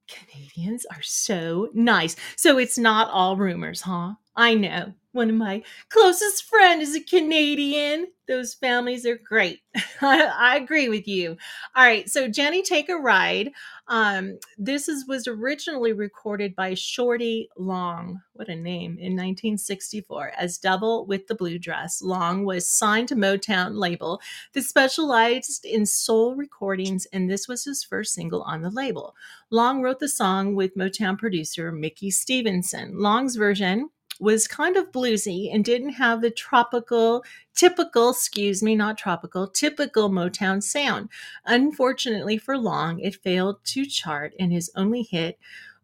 [0.08, 2.16] Canadians are so nice.
[2.36, 4.14] So it's not all rumors, huh?
[4.38, 4.94] I know.
[5.10, 8.06] One of my closest friend is a Canadian.
[8.28, 9.62] Those families are great.
[10.00, 11.36] I, I, agree with you.
[11.74, 13.50] All right, so Jenny, take a ride.
[13.88, 18.20] Um, this is was originally recorded by Shorty Long.
[18.34, 18.92] What a name!
[18.92, 22.00] In 1964, as Devil with the Blue Dress.
[22.00, 24.20] Long was signed to Motown label
[24.52, 29.16] that specialized in soul recordings, and this was his first single on the label.
[29.50, 33.00] Long wrote the song with Motown producer Mickey Stevenson.
[33.00, 38.98] Long's version was kind of bluesy and didn't have the tropical, typical, excuse me, not
[38.98, 41.08] tropical, typical Motown sound.
[41.44, 45.38] Unfortunately for Long, it failed to chart, and his only hit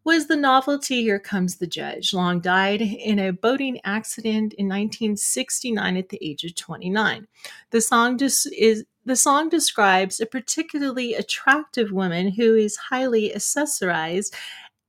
[0.05, 2.13] was the novelty Here Comes the Judge.
[2.13, 7.27] Long died in a boating accident in 1969 at the age of 29.
[7.71, 14.33] The song just is the song describes a particularly attractive woman who is highly accessorized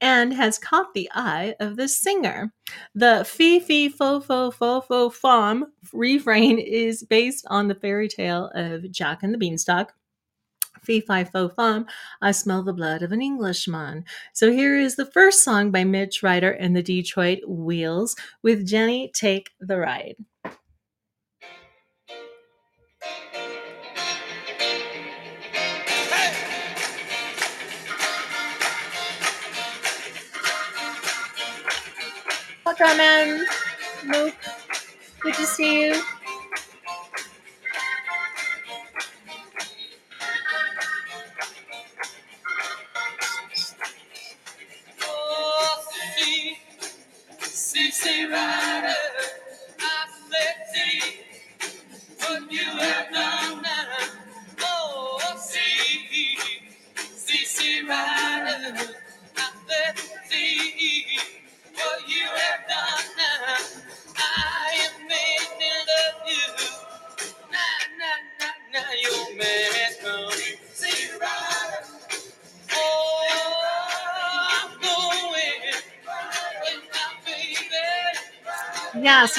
[0.01, 2.53] and has caught the eye of the singer.
[2.95, 8.51] The fee fee fo fo fo fo fum refrain is based on the fairy tale
[8.55, 9.93] of Jack and the Beanstalk.
[10.83, 11.87] Fee fi fo fum,
[12.21, 14.05] I smell the blood of an Englishman.
[14.33, 19.11] So here is the first song by Mitch Ryder and the Detroit Wheels with Jenny
[19.15, 20.17] Take the Ride.
[32.79, 33.47] Welcome,
[34.07, 34.35] Luke.
[35.21, 36.03] Good to see you.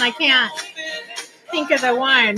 [0.08, 0.54] I can't
[1.52, 2.38] think of the one.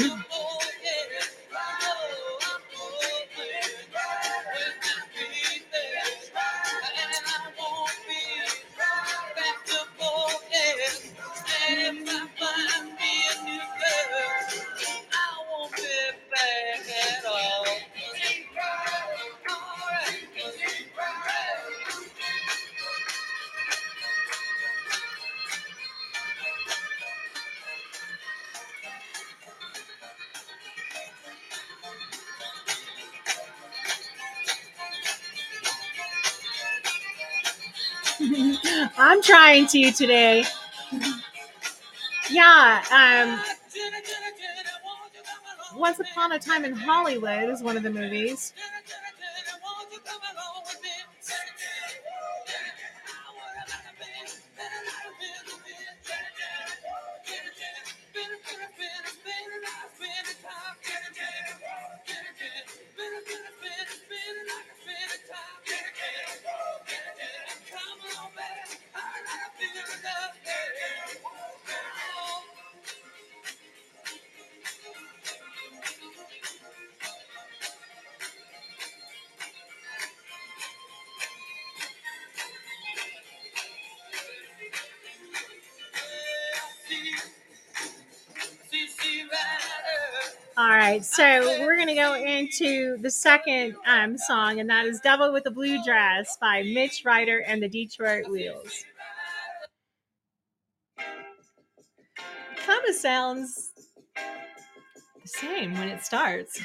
[39.69, 40.43] To today.
[42.31, 42.83] Yeah.
[42.91, 43.39] Um,
[45.79, 48.48] Once Upon a Time in Hollywood is one of the movies.
[90.59, 91.23] All right, so
[91.61, 95.81] we're gonna go into the second um, song, and that is "Devil with a Blue
[95.85, 98.83] Dress" by Mitch Ryder and the Detroit Wheels.
[100.97, 103.71] Kind of sounds
[104.17, 106.61] the same when it starts.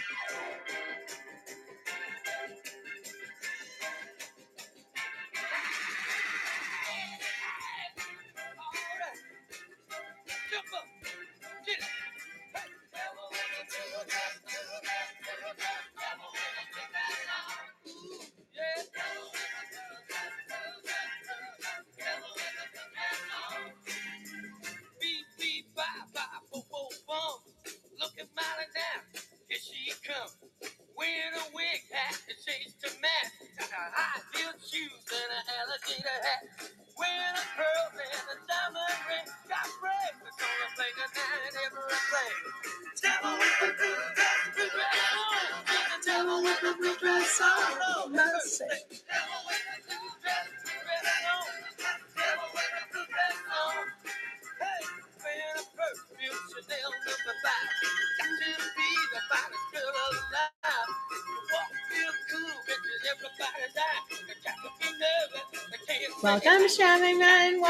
[66.75, 67.60] Shyamalan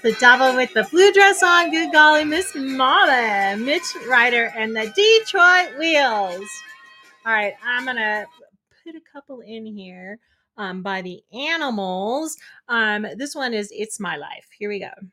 [0.00, 1.72] It's the devil with the blue dress on.
[1.72, 6.48] Good golly, Miss Molly, Mitch Ryder, and the Detroit Wheels.
[7.26, 8.24] All right, I'm gonna
[8.84, 10.20] put a couple in here
[10.56, 12.36] um, by the animals.
[12.68, 14.46] Um, this one is It's My Life.
[14.56, 15.07] Here we go.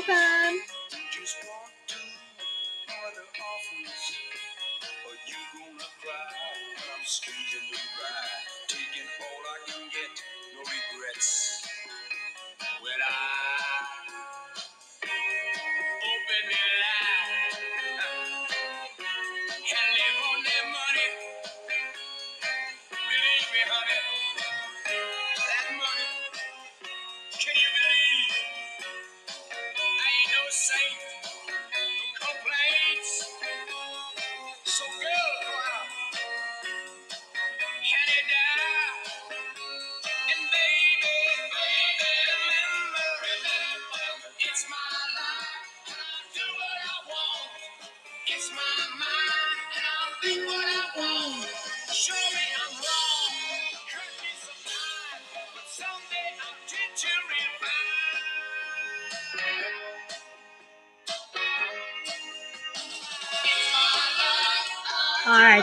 [0.00, 0.49] 拜拜。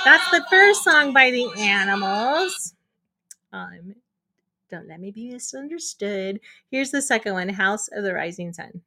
[0.08, 2.74] That's the first song by the Animals.
[3.52, 3.94] Um,
[4.72, 6.40] don't let me be misunderstood.
[6.72, 8.84] Here's the second one, House of the Rising Sun.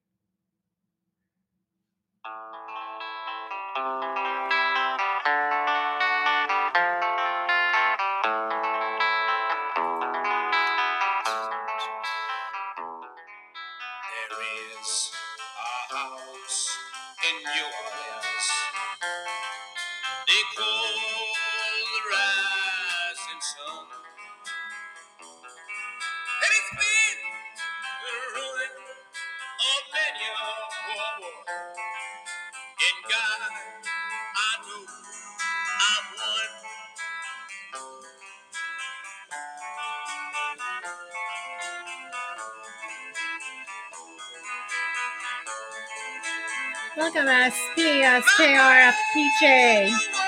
[47.13, 50.20] Welcome, SPSKRFPJ.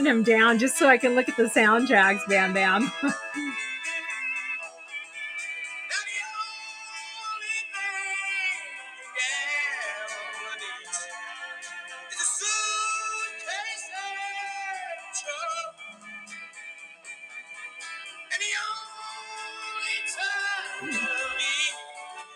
[0.00, 2.90] Writing them down just so I can look at the soundtracks, Bam Bam.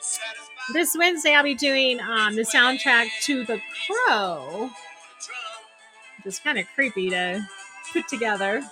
[0.01, 4.71] Satisfied this Wednesday, I'll be doing um, the soundtrack to The Crow.
[6.25, 7.47] It's kind of creepy to
[7.93, 8.63] put together.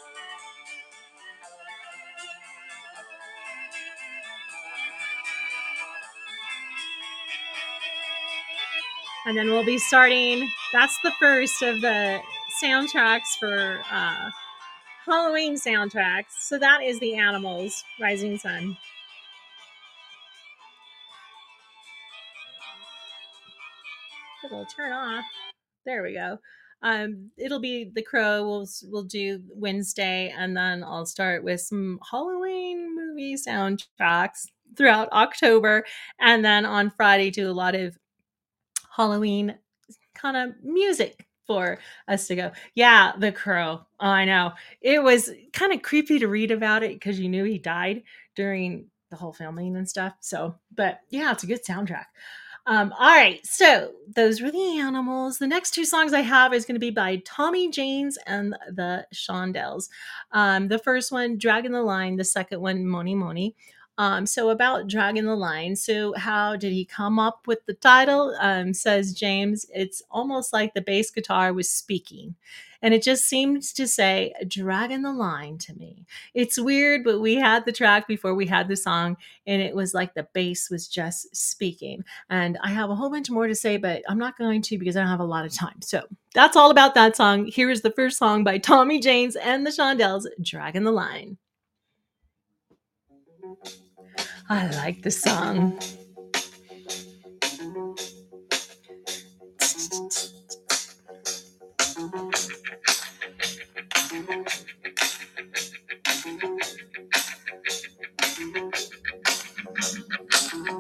[9.25, 10.51] And then we'll be starting.
[10.73, 12.21] That's the first of the
[12.63, 14.31] soundtracks for uh,
[15.07, 16.33] Halloween soundtracks.
[16.41, 18.77] So that is the Animals Rising Sun.
[24.45, 25.25] It'll turn off.
[25.87, 26.39] There we go.
[26.83, 28.45] Um, it'll be the Crow.
[28.45, 35.85] We'll we'll do Wednesday, and then I'll start with some Halloween movie soundtracks throughout October,
[36.19, 37.97] and then on Friday do a lot of
[38.97, 39.57] Halloween
[40.15, 41.79] kind of music for
[42.09, 42.53] us to go.
[42.75, 43.81] Yeah, the Crow.
[44.01, 47.45] Oh, I know it was kind of creepy to read about it because you knew
[47.45, 48.03] he died
[48.35, 50.15] during the whole filming and stuff.
[50.21, 52.07] So, but yeah, it's a good soundtrack.
[52.65, 55.39] Um, all right, so those were the animals.
[55.39, 59.05] The next two songs I have is going to be by Tommy James and the
[59.13, 59.89] Shondells.
[60.31, 62.17] Um, the first one, Dragging the Line.
[62.17, 63.57] The second one, Mony Mony.
[63.99, 65.77] Um, so about Dragging the Line.
[65.77, 68.35] So how did he come up with the title?
[68.41, 72.35] Um, says James, it's almost like the bass guitar was speaking.
[72.85, 76.05] And it just seems to say, dragging the line to me.
[76.35, 79.17] It's weird, but we had the track before we had the song,
[79.47, 82.03] and it was like the bass was just speaking.
[82.29, 84.97] And I have a whole bunch more to say, but I'm not going to because
[84.97, 85.81] I don't have a lot of time.
[85.81, 86.03] So
[86.35, 87.47] that's all about that song.
[87.47, 91.39] Here is the first song by Tommy James and the Shondells, Dragging the Line.
[94.49, 95.79] I like the song.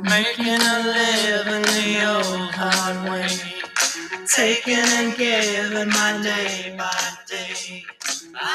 [0.02, 3.28] Making a living the old hard way.
[4.26, 7.21] Taking and giving my day by.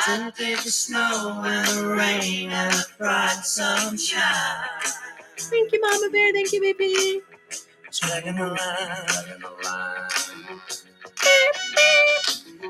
[0.09, 4.69] I did the snow and the rain and the bright sunshine.
[5.37, 6.31] Thank you, Mama Bear.
[6.31, 7.21] Thank you, baby.
[7.91, 10.61] Dragging the line.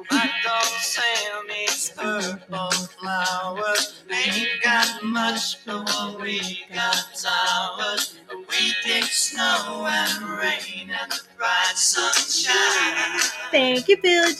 [0.10, 4.04] My dog Sam eats purple flowers.
[4.12, 8.18] Ain't got much, but what we got ours.
[8.32, 13.20] We dig snow and rain and the bright sunshine.
[13.52, 14.34] Thank you, Bill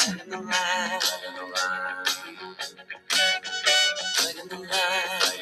[0.00, 0.12] G.
[0.12, 0.30] Dragging
[4.48, 5.39] the line.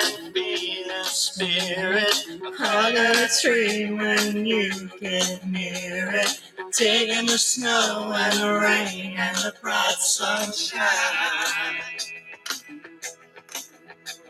[0.00, 2.14] Free and feeling spirit.
[2.60, 4.70] A tree when you
[5.00, 6.40] get near it.
[6.72, 10.80] Taking the snow and the rain and the bright sunshine.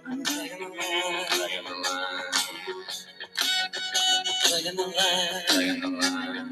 [0.07, 2.33] I'm the taking the line.
[4.47, 6.51] Taking the line, taking the line.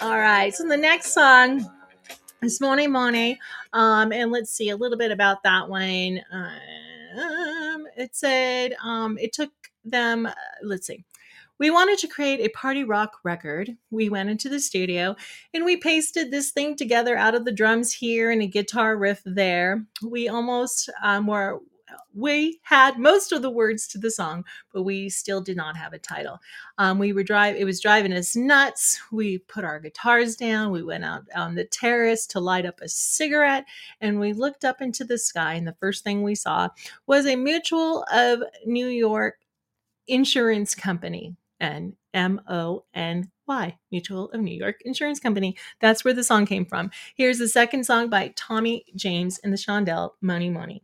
[0.00, 0.54] All right.
[0.54, 1.68] So the next song
[2.42, 3.38] is Mony Mony.
[3.72, 6.20] Um, and let's see a little bit about that one.
[6.32, 9.50] Um, it said um, it took
[9.84, 10.32] them, uh,
[10.62, 11.04] let's see.
[11.58, 13.76] we wanted to create a party rock record.
[13.90, 15.14] We went into the studio
[15.52, 19.20] and we pasted this thing together out of the drums here and a guitar riff
[19.26, 19.84] there.
[20.02, 21.60] We almost um, were
[22.14, 25.92] we had most of the words to the song, but we still did not have
[25.92, 26.38] a title.
[26.78, 29.00] Um, we were drive; it was driving us nuts.
[29.12, 30.72] We put our guitars down.
[30.72, 33.66] We went out on the terrace to light up a cigarette,
[34.00, 35.54] and we looked up into the sky.
[35.54, 36.68] And the first thing we saw
[37.06, 39.38] was a Mutual of New York
[40.06, 45.56] insurance company, and M O N Y, Mutual of New York Insurance Company.
[45.80, 46.90] That's where the song came from.
[47.14, 50.82] Here's the second song by Tommy James and the Shondell, Mony Mony.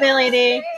[0.00, 0.73] There we go.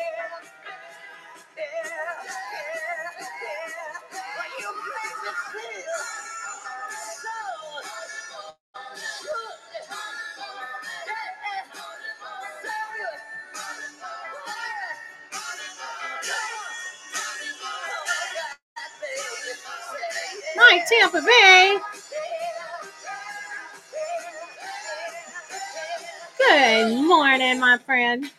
[20.76, 21.78] My Tampa Bay.
[26.36, 28.30] Good morning, my friend.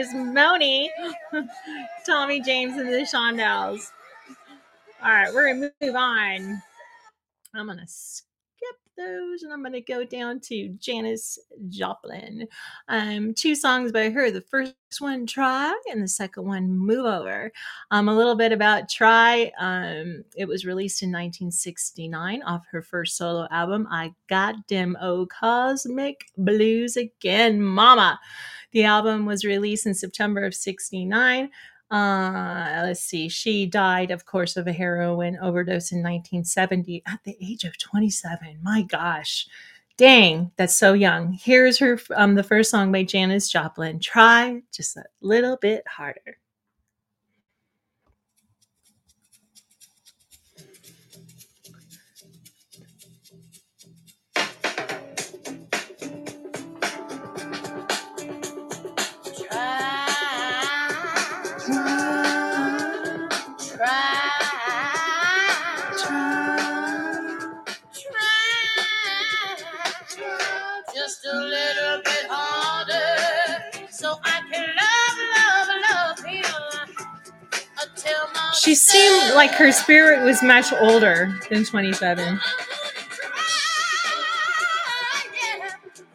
[0.00, 0.90] Is Mony,
[2.06, 3.90] Tommy James, and the Shondells.
[5.02, 6.62] All right, we're gonna move on.
[7.54, 8.29] I'm gonna skip
[9.00, 11.38] those and I'm gonna go down to Janis
[11.68, 12.46] Joplin.
[12.88, 14.30] Um, two songs by her.
[14.30, 17.52] The first one, Try, and the second one, Move Over.
[17.90, 19.52] Um, a little bit about Try.
[19.58, 25.26] Um, it was released in 1969 off her first solo album, I Got Dem Ol'
[25.26, 28.18] Kozmic Blues Again, Mama.
[28.72, 31.50] The album was released in September of 69.
[31.90, 33.28] Uh, let's see.
[33.28, 38.58] She died, of course, of a heroin overdose in 1970 at the age of 27.
[38.62, 39.48] My gosh.
[39.96, 41.32] Dang, that's so young.
[41.32, 43.98] Here's her um the first song by Janis Joplin.
[43.98, 46.38] Try just a little bit harder.
[78.70, 82.38] She seemed like her spirit was much older than 27.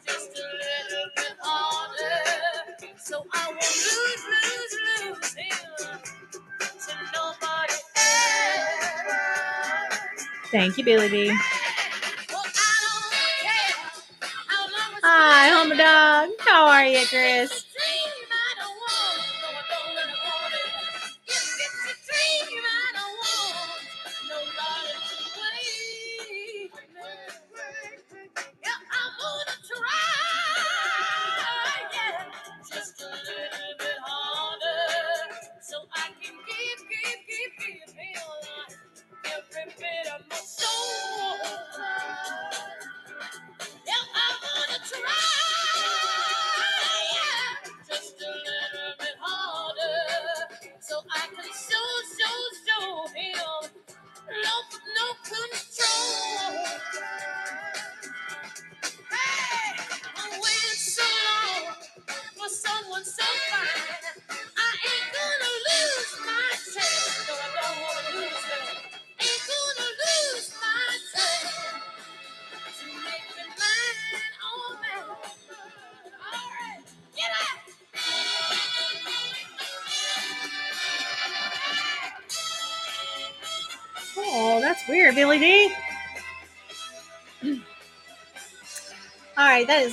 [0.08, 6.00] Just a little bit harder, so I won't lose, lose, lose him
[6.80, 10.00] to nobody else.
[10.50, 11.38] Thank you, Billy B.
[15.04, 16.30] Hi, home dog.
[16.48, 17.55] How are you, Chris?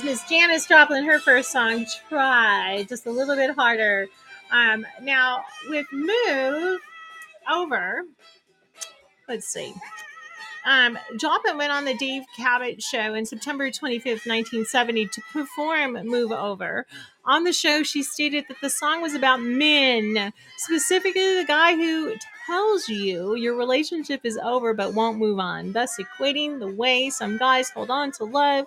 [0.01, 4.07] Miss Janis Joplin, her first song, Try, just a little bit harder.
[4.49, 6.79] Um, now, with Move
[7.51, 8.03] Over,
[9.27, 9.73] let's see.
[10.65, 16.31] Um, Joplin went on the Dave Cavett show in September 25th, 1970 to perform Move
[16.31, 16.85] Over.
[17.25, 22.15] On the show, she stated that the song was about men, specifically the guy who
[22.47, 27.37] tells you your relationship is over but won't move on, thus equating the way some
[27.37, 28.65] guys hold on to love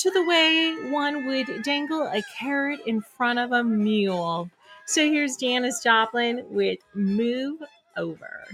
[0.00, 4.48] to the way one would dangle a carrot in front of a mule.
[4.86, 7.62] So here's Janis Joplin with Move
[7.98, 8.44] Over.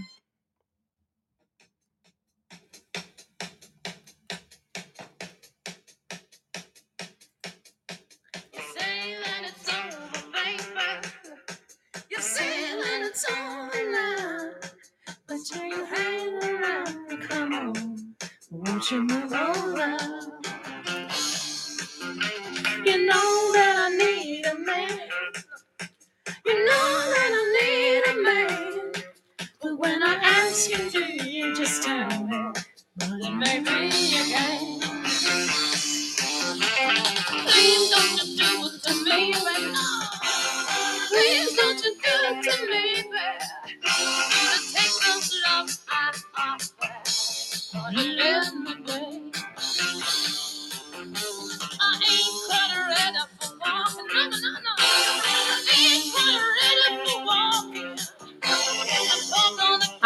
[16.42, 18.14] Around, come on.
[18.51, 20.45] Won't you move over?
[23.07, 25.01] You know that I need a man.
[26.47, 28.93] You know that I need a man.
[29.63, 32.53] But when I ask you, do you just tell me?
[32.97, 34.81] But maybe you can.
[37.33, 39.75] Please don't you do it to me, baby.
[41.09, 43.19] Please don't you do it to me, baby.
[43.83, 48.75] To take those love I offer, or to live my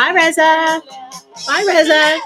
[0.03, 0.81] Hi, Reza.
[1.47, 2.19] Bye, Reza.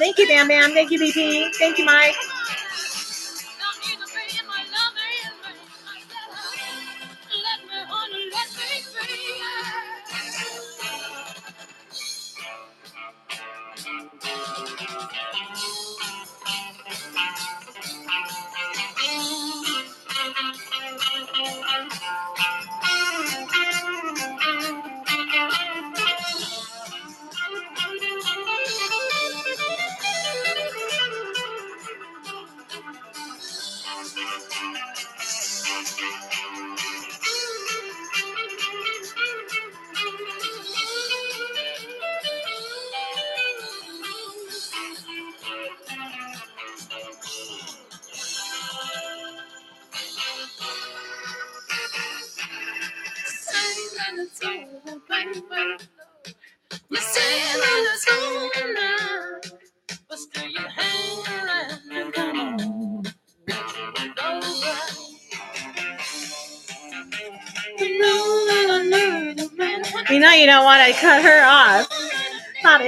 [0.00, 0.72] Thank you, Bam Bam.
[0.72, 1.54] Thank you, BP.
[1.60, 2.16] Thank you, Mike.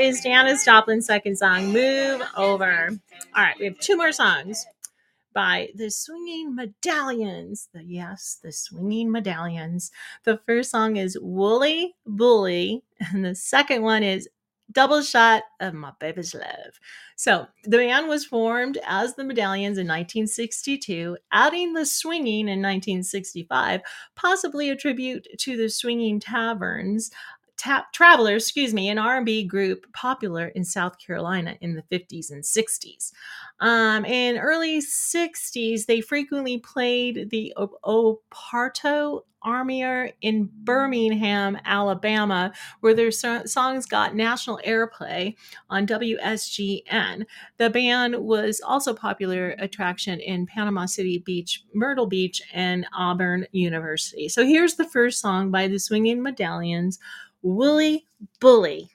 [0.03, 2.89] Is Janis Joplin's second song, Move Over.
[3.37, 4.67] All right, we have two more songs
[5.33, 7.69] by the Swinging Medallions.
[7.73, 9.93] The, yes, the Swinging Medallions.
[10.25, 14.29] The first song is Woolly Bully, and the second one is
[14.73, 16.81] Double Shot of My Baby's Love.
[17.15, 23.83] So the band was formed as the Medallions in 1962, adding the swinging in 1965,
[24.17, 27.13] possibly a tribute to the Swinging Taverns
[27.63, 32.43] ta- Travelers, excuse me, an R&B group popular in South Carolina in the 50s and
[32.43, 33.13] 60s.
[33.61, 43.11] Um, in early 60s, they frequently played the Oparto Armier in Birmingham, Alabama, where their
[43.11, 45.37] so- songs got national airplay
[45.69, 47.27] on WSGN.
[47.59, 54.29] The band was also popular attraction in Panama City Beach, Myrtle Beach, and Auburn University.
[54.29, 56.99] So here's the first song by the Swinging Medallions,
[57.43, 58.07] Woolly
[58.39, 58.89] Bully.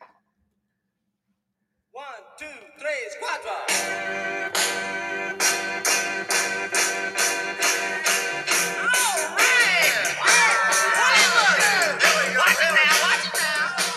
[1.92, 2.06] One,
[2.40, 2.46] two,
[3.22, 3.58] cuatro.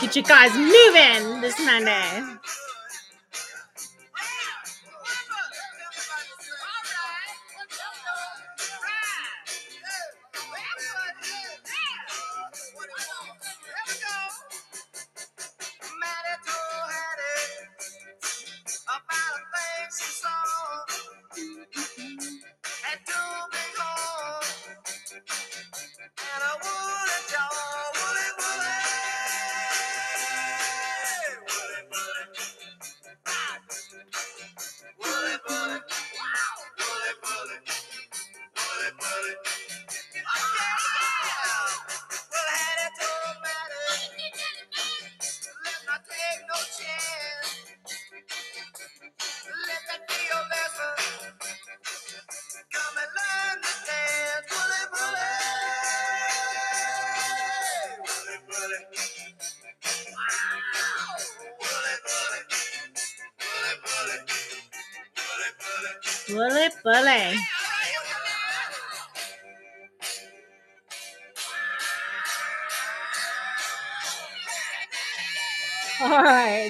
[0.00, 2.39] Get you guys moving this Monday.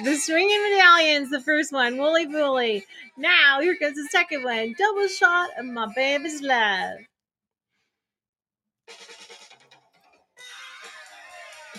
[0.03, 2.85] The swinging medallions, the first one, Wooly Bully.
[3.17, 6.99] Now here comes the second one, double shot of my baby's love.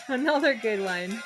[0.09, 1.22] Another good one.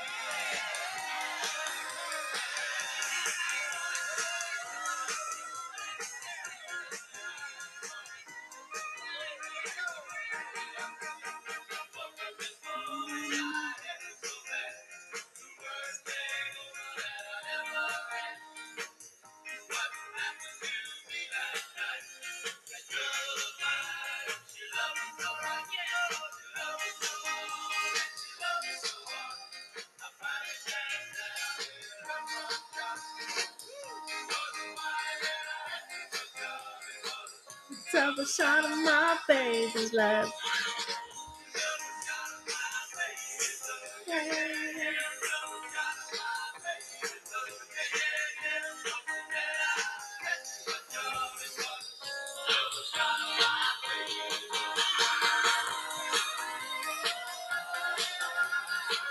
[39.28, 40.32] My baby's love.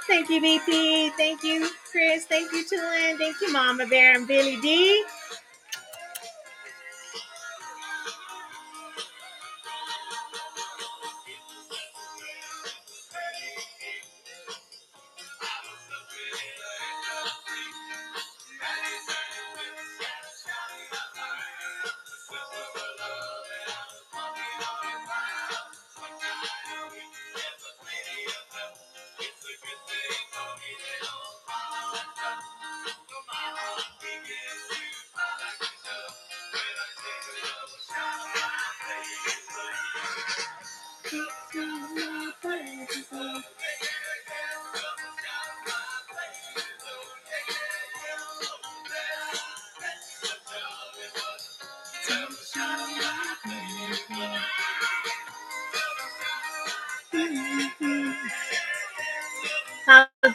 [0.07, 1.11] Thank you, BP.
[1.17, 2.25] Thank you, Chris.
[2.25, 3.17] Thank you, Tulin.
[3.17, 5.03] Thank you, Mama Bear and Billy D.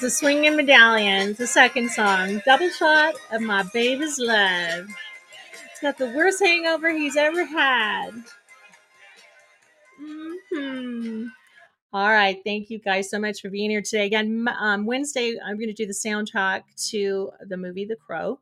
[0.00, 1.38] the swinging medallions?
[1.38, 4.88] The second song, double shot of my baby's love.
[5.70, 8.12] It's got the worst hangover he's ever had.
[11.92, 14.06] All right, thank you guys so much for being here today.
[14.06, 18.38] Again, um, Wednesday I'm going to do the soundtrack to the movie The Crow,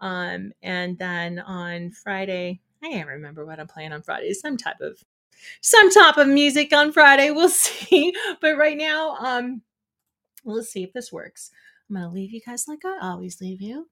[0.00, 4.32] um, and then on Friday I can't remember what I'm playing on Friday.
[4.32, 4.98] Some type of
[5.60, 7.30] some type of music on Friday.
[7.36, 8.14] We'll see.
[8.40, 9.60] But right now, um,
[10.46, 11.50] let's see if this works.
[11.90, 13.88] I'm gonna leave you guys like I always leave you.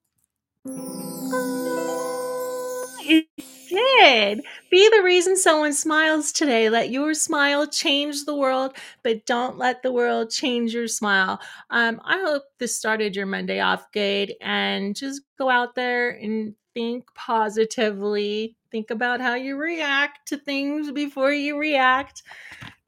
[3.07, 3.27] It
[3.69, 4.41] did.
[4.71, 6.71] Be the reason someone smiles today.
[6.71, 11.41] Let your smile change the world, but don't let the world change your smile.
[11.71, 16.55] Um, I hope this started your Monday off good and just go out there and
[16.73, 18.57] think positively.
[18.71, 22.23] Think about how you react to things before you react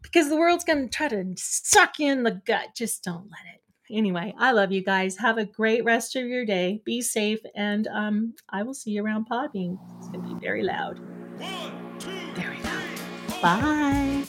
[0.02, 2.68] because the world's going to try to suck you in the gut.
[2.74, 3.60] Just don't let it.
[3.90, 5.16] Anyway, I love you guys.
[5.18, 6.80] Have a great rest of your day.
[6.84, 9.78] Be safe, and um, I will see you around Podbean.
[9.98, 10.98] It's going to be very loud.
[11.38, 13.40] Very loud.
[13.40, 14.24] Bye.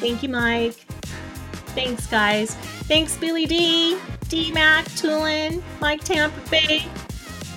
[0.00, 0.74] Thank you, Mike.
[1.74, 2.54] Thanks, guys.
[2.88, 3.98] Thanks, Billy D,
[4.28, 6.84] D Mac, Tulin, Mike Tampa Bay,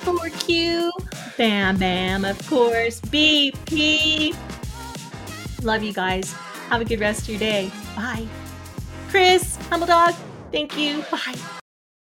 [0.01, 0.91] 4Q,
[1.38, 4.36] Bam Bam, of course, BP.
[5.63, 6.34] Love you guys.
[6.69, 7.72] Have a good rest of your day.
[7.95, 8.28] Bye.
[9.12, 10.16] Chris, Humble Dog,
[10.53, 11.03] thank you.
[11.12, 11.61] Bye.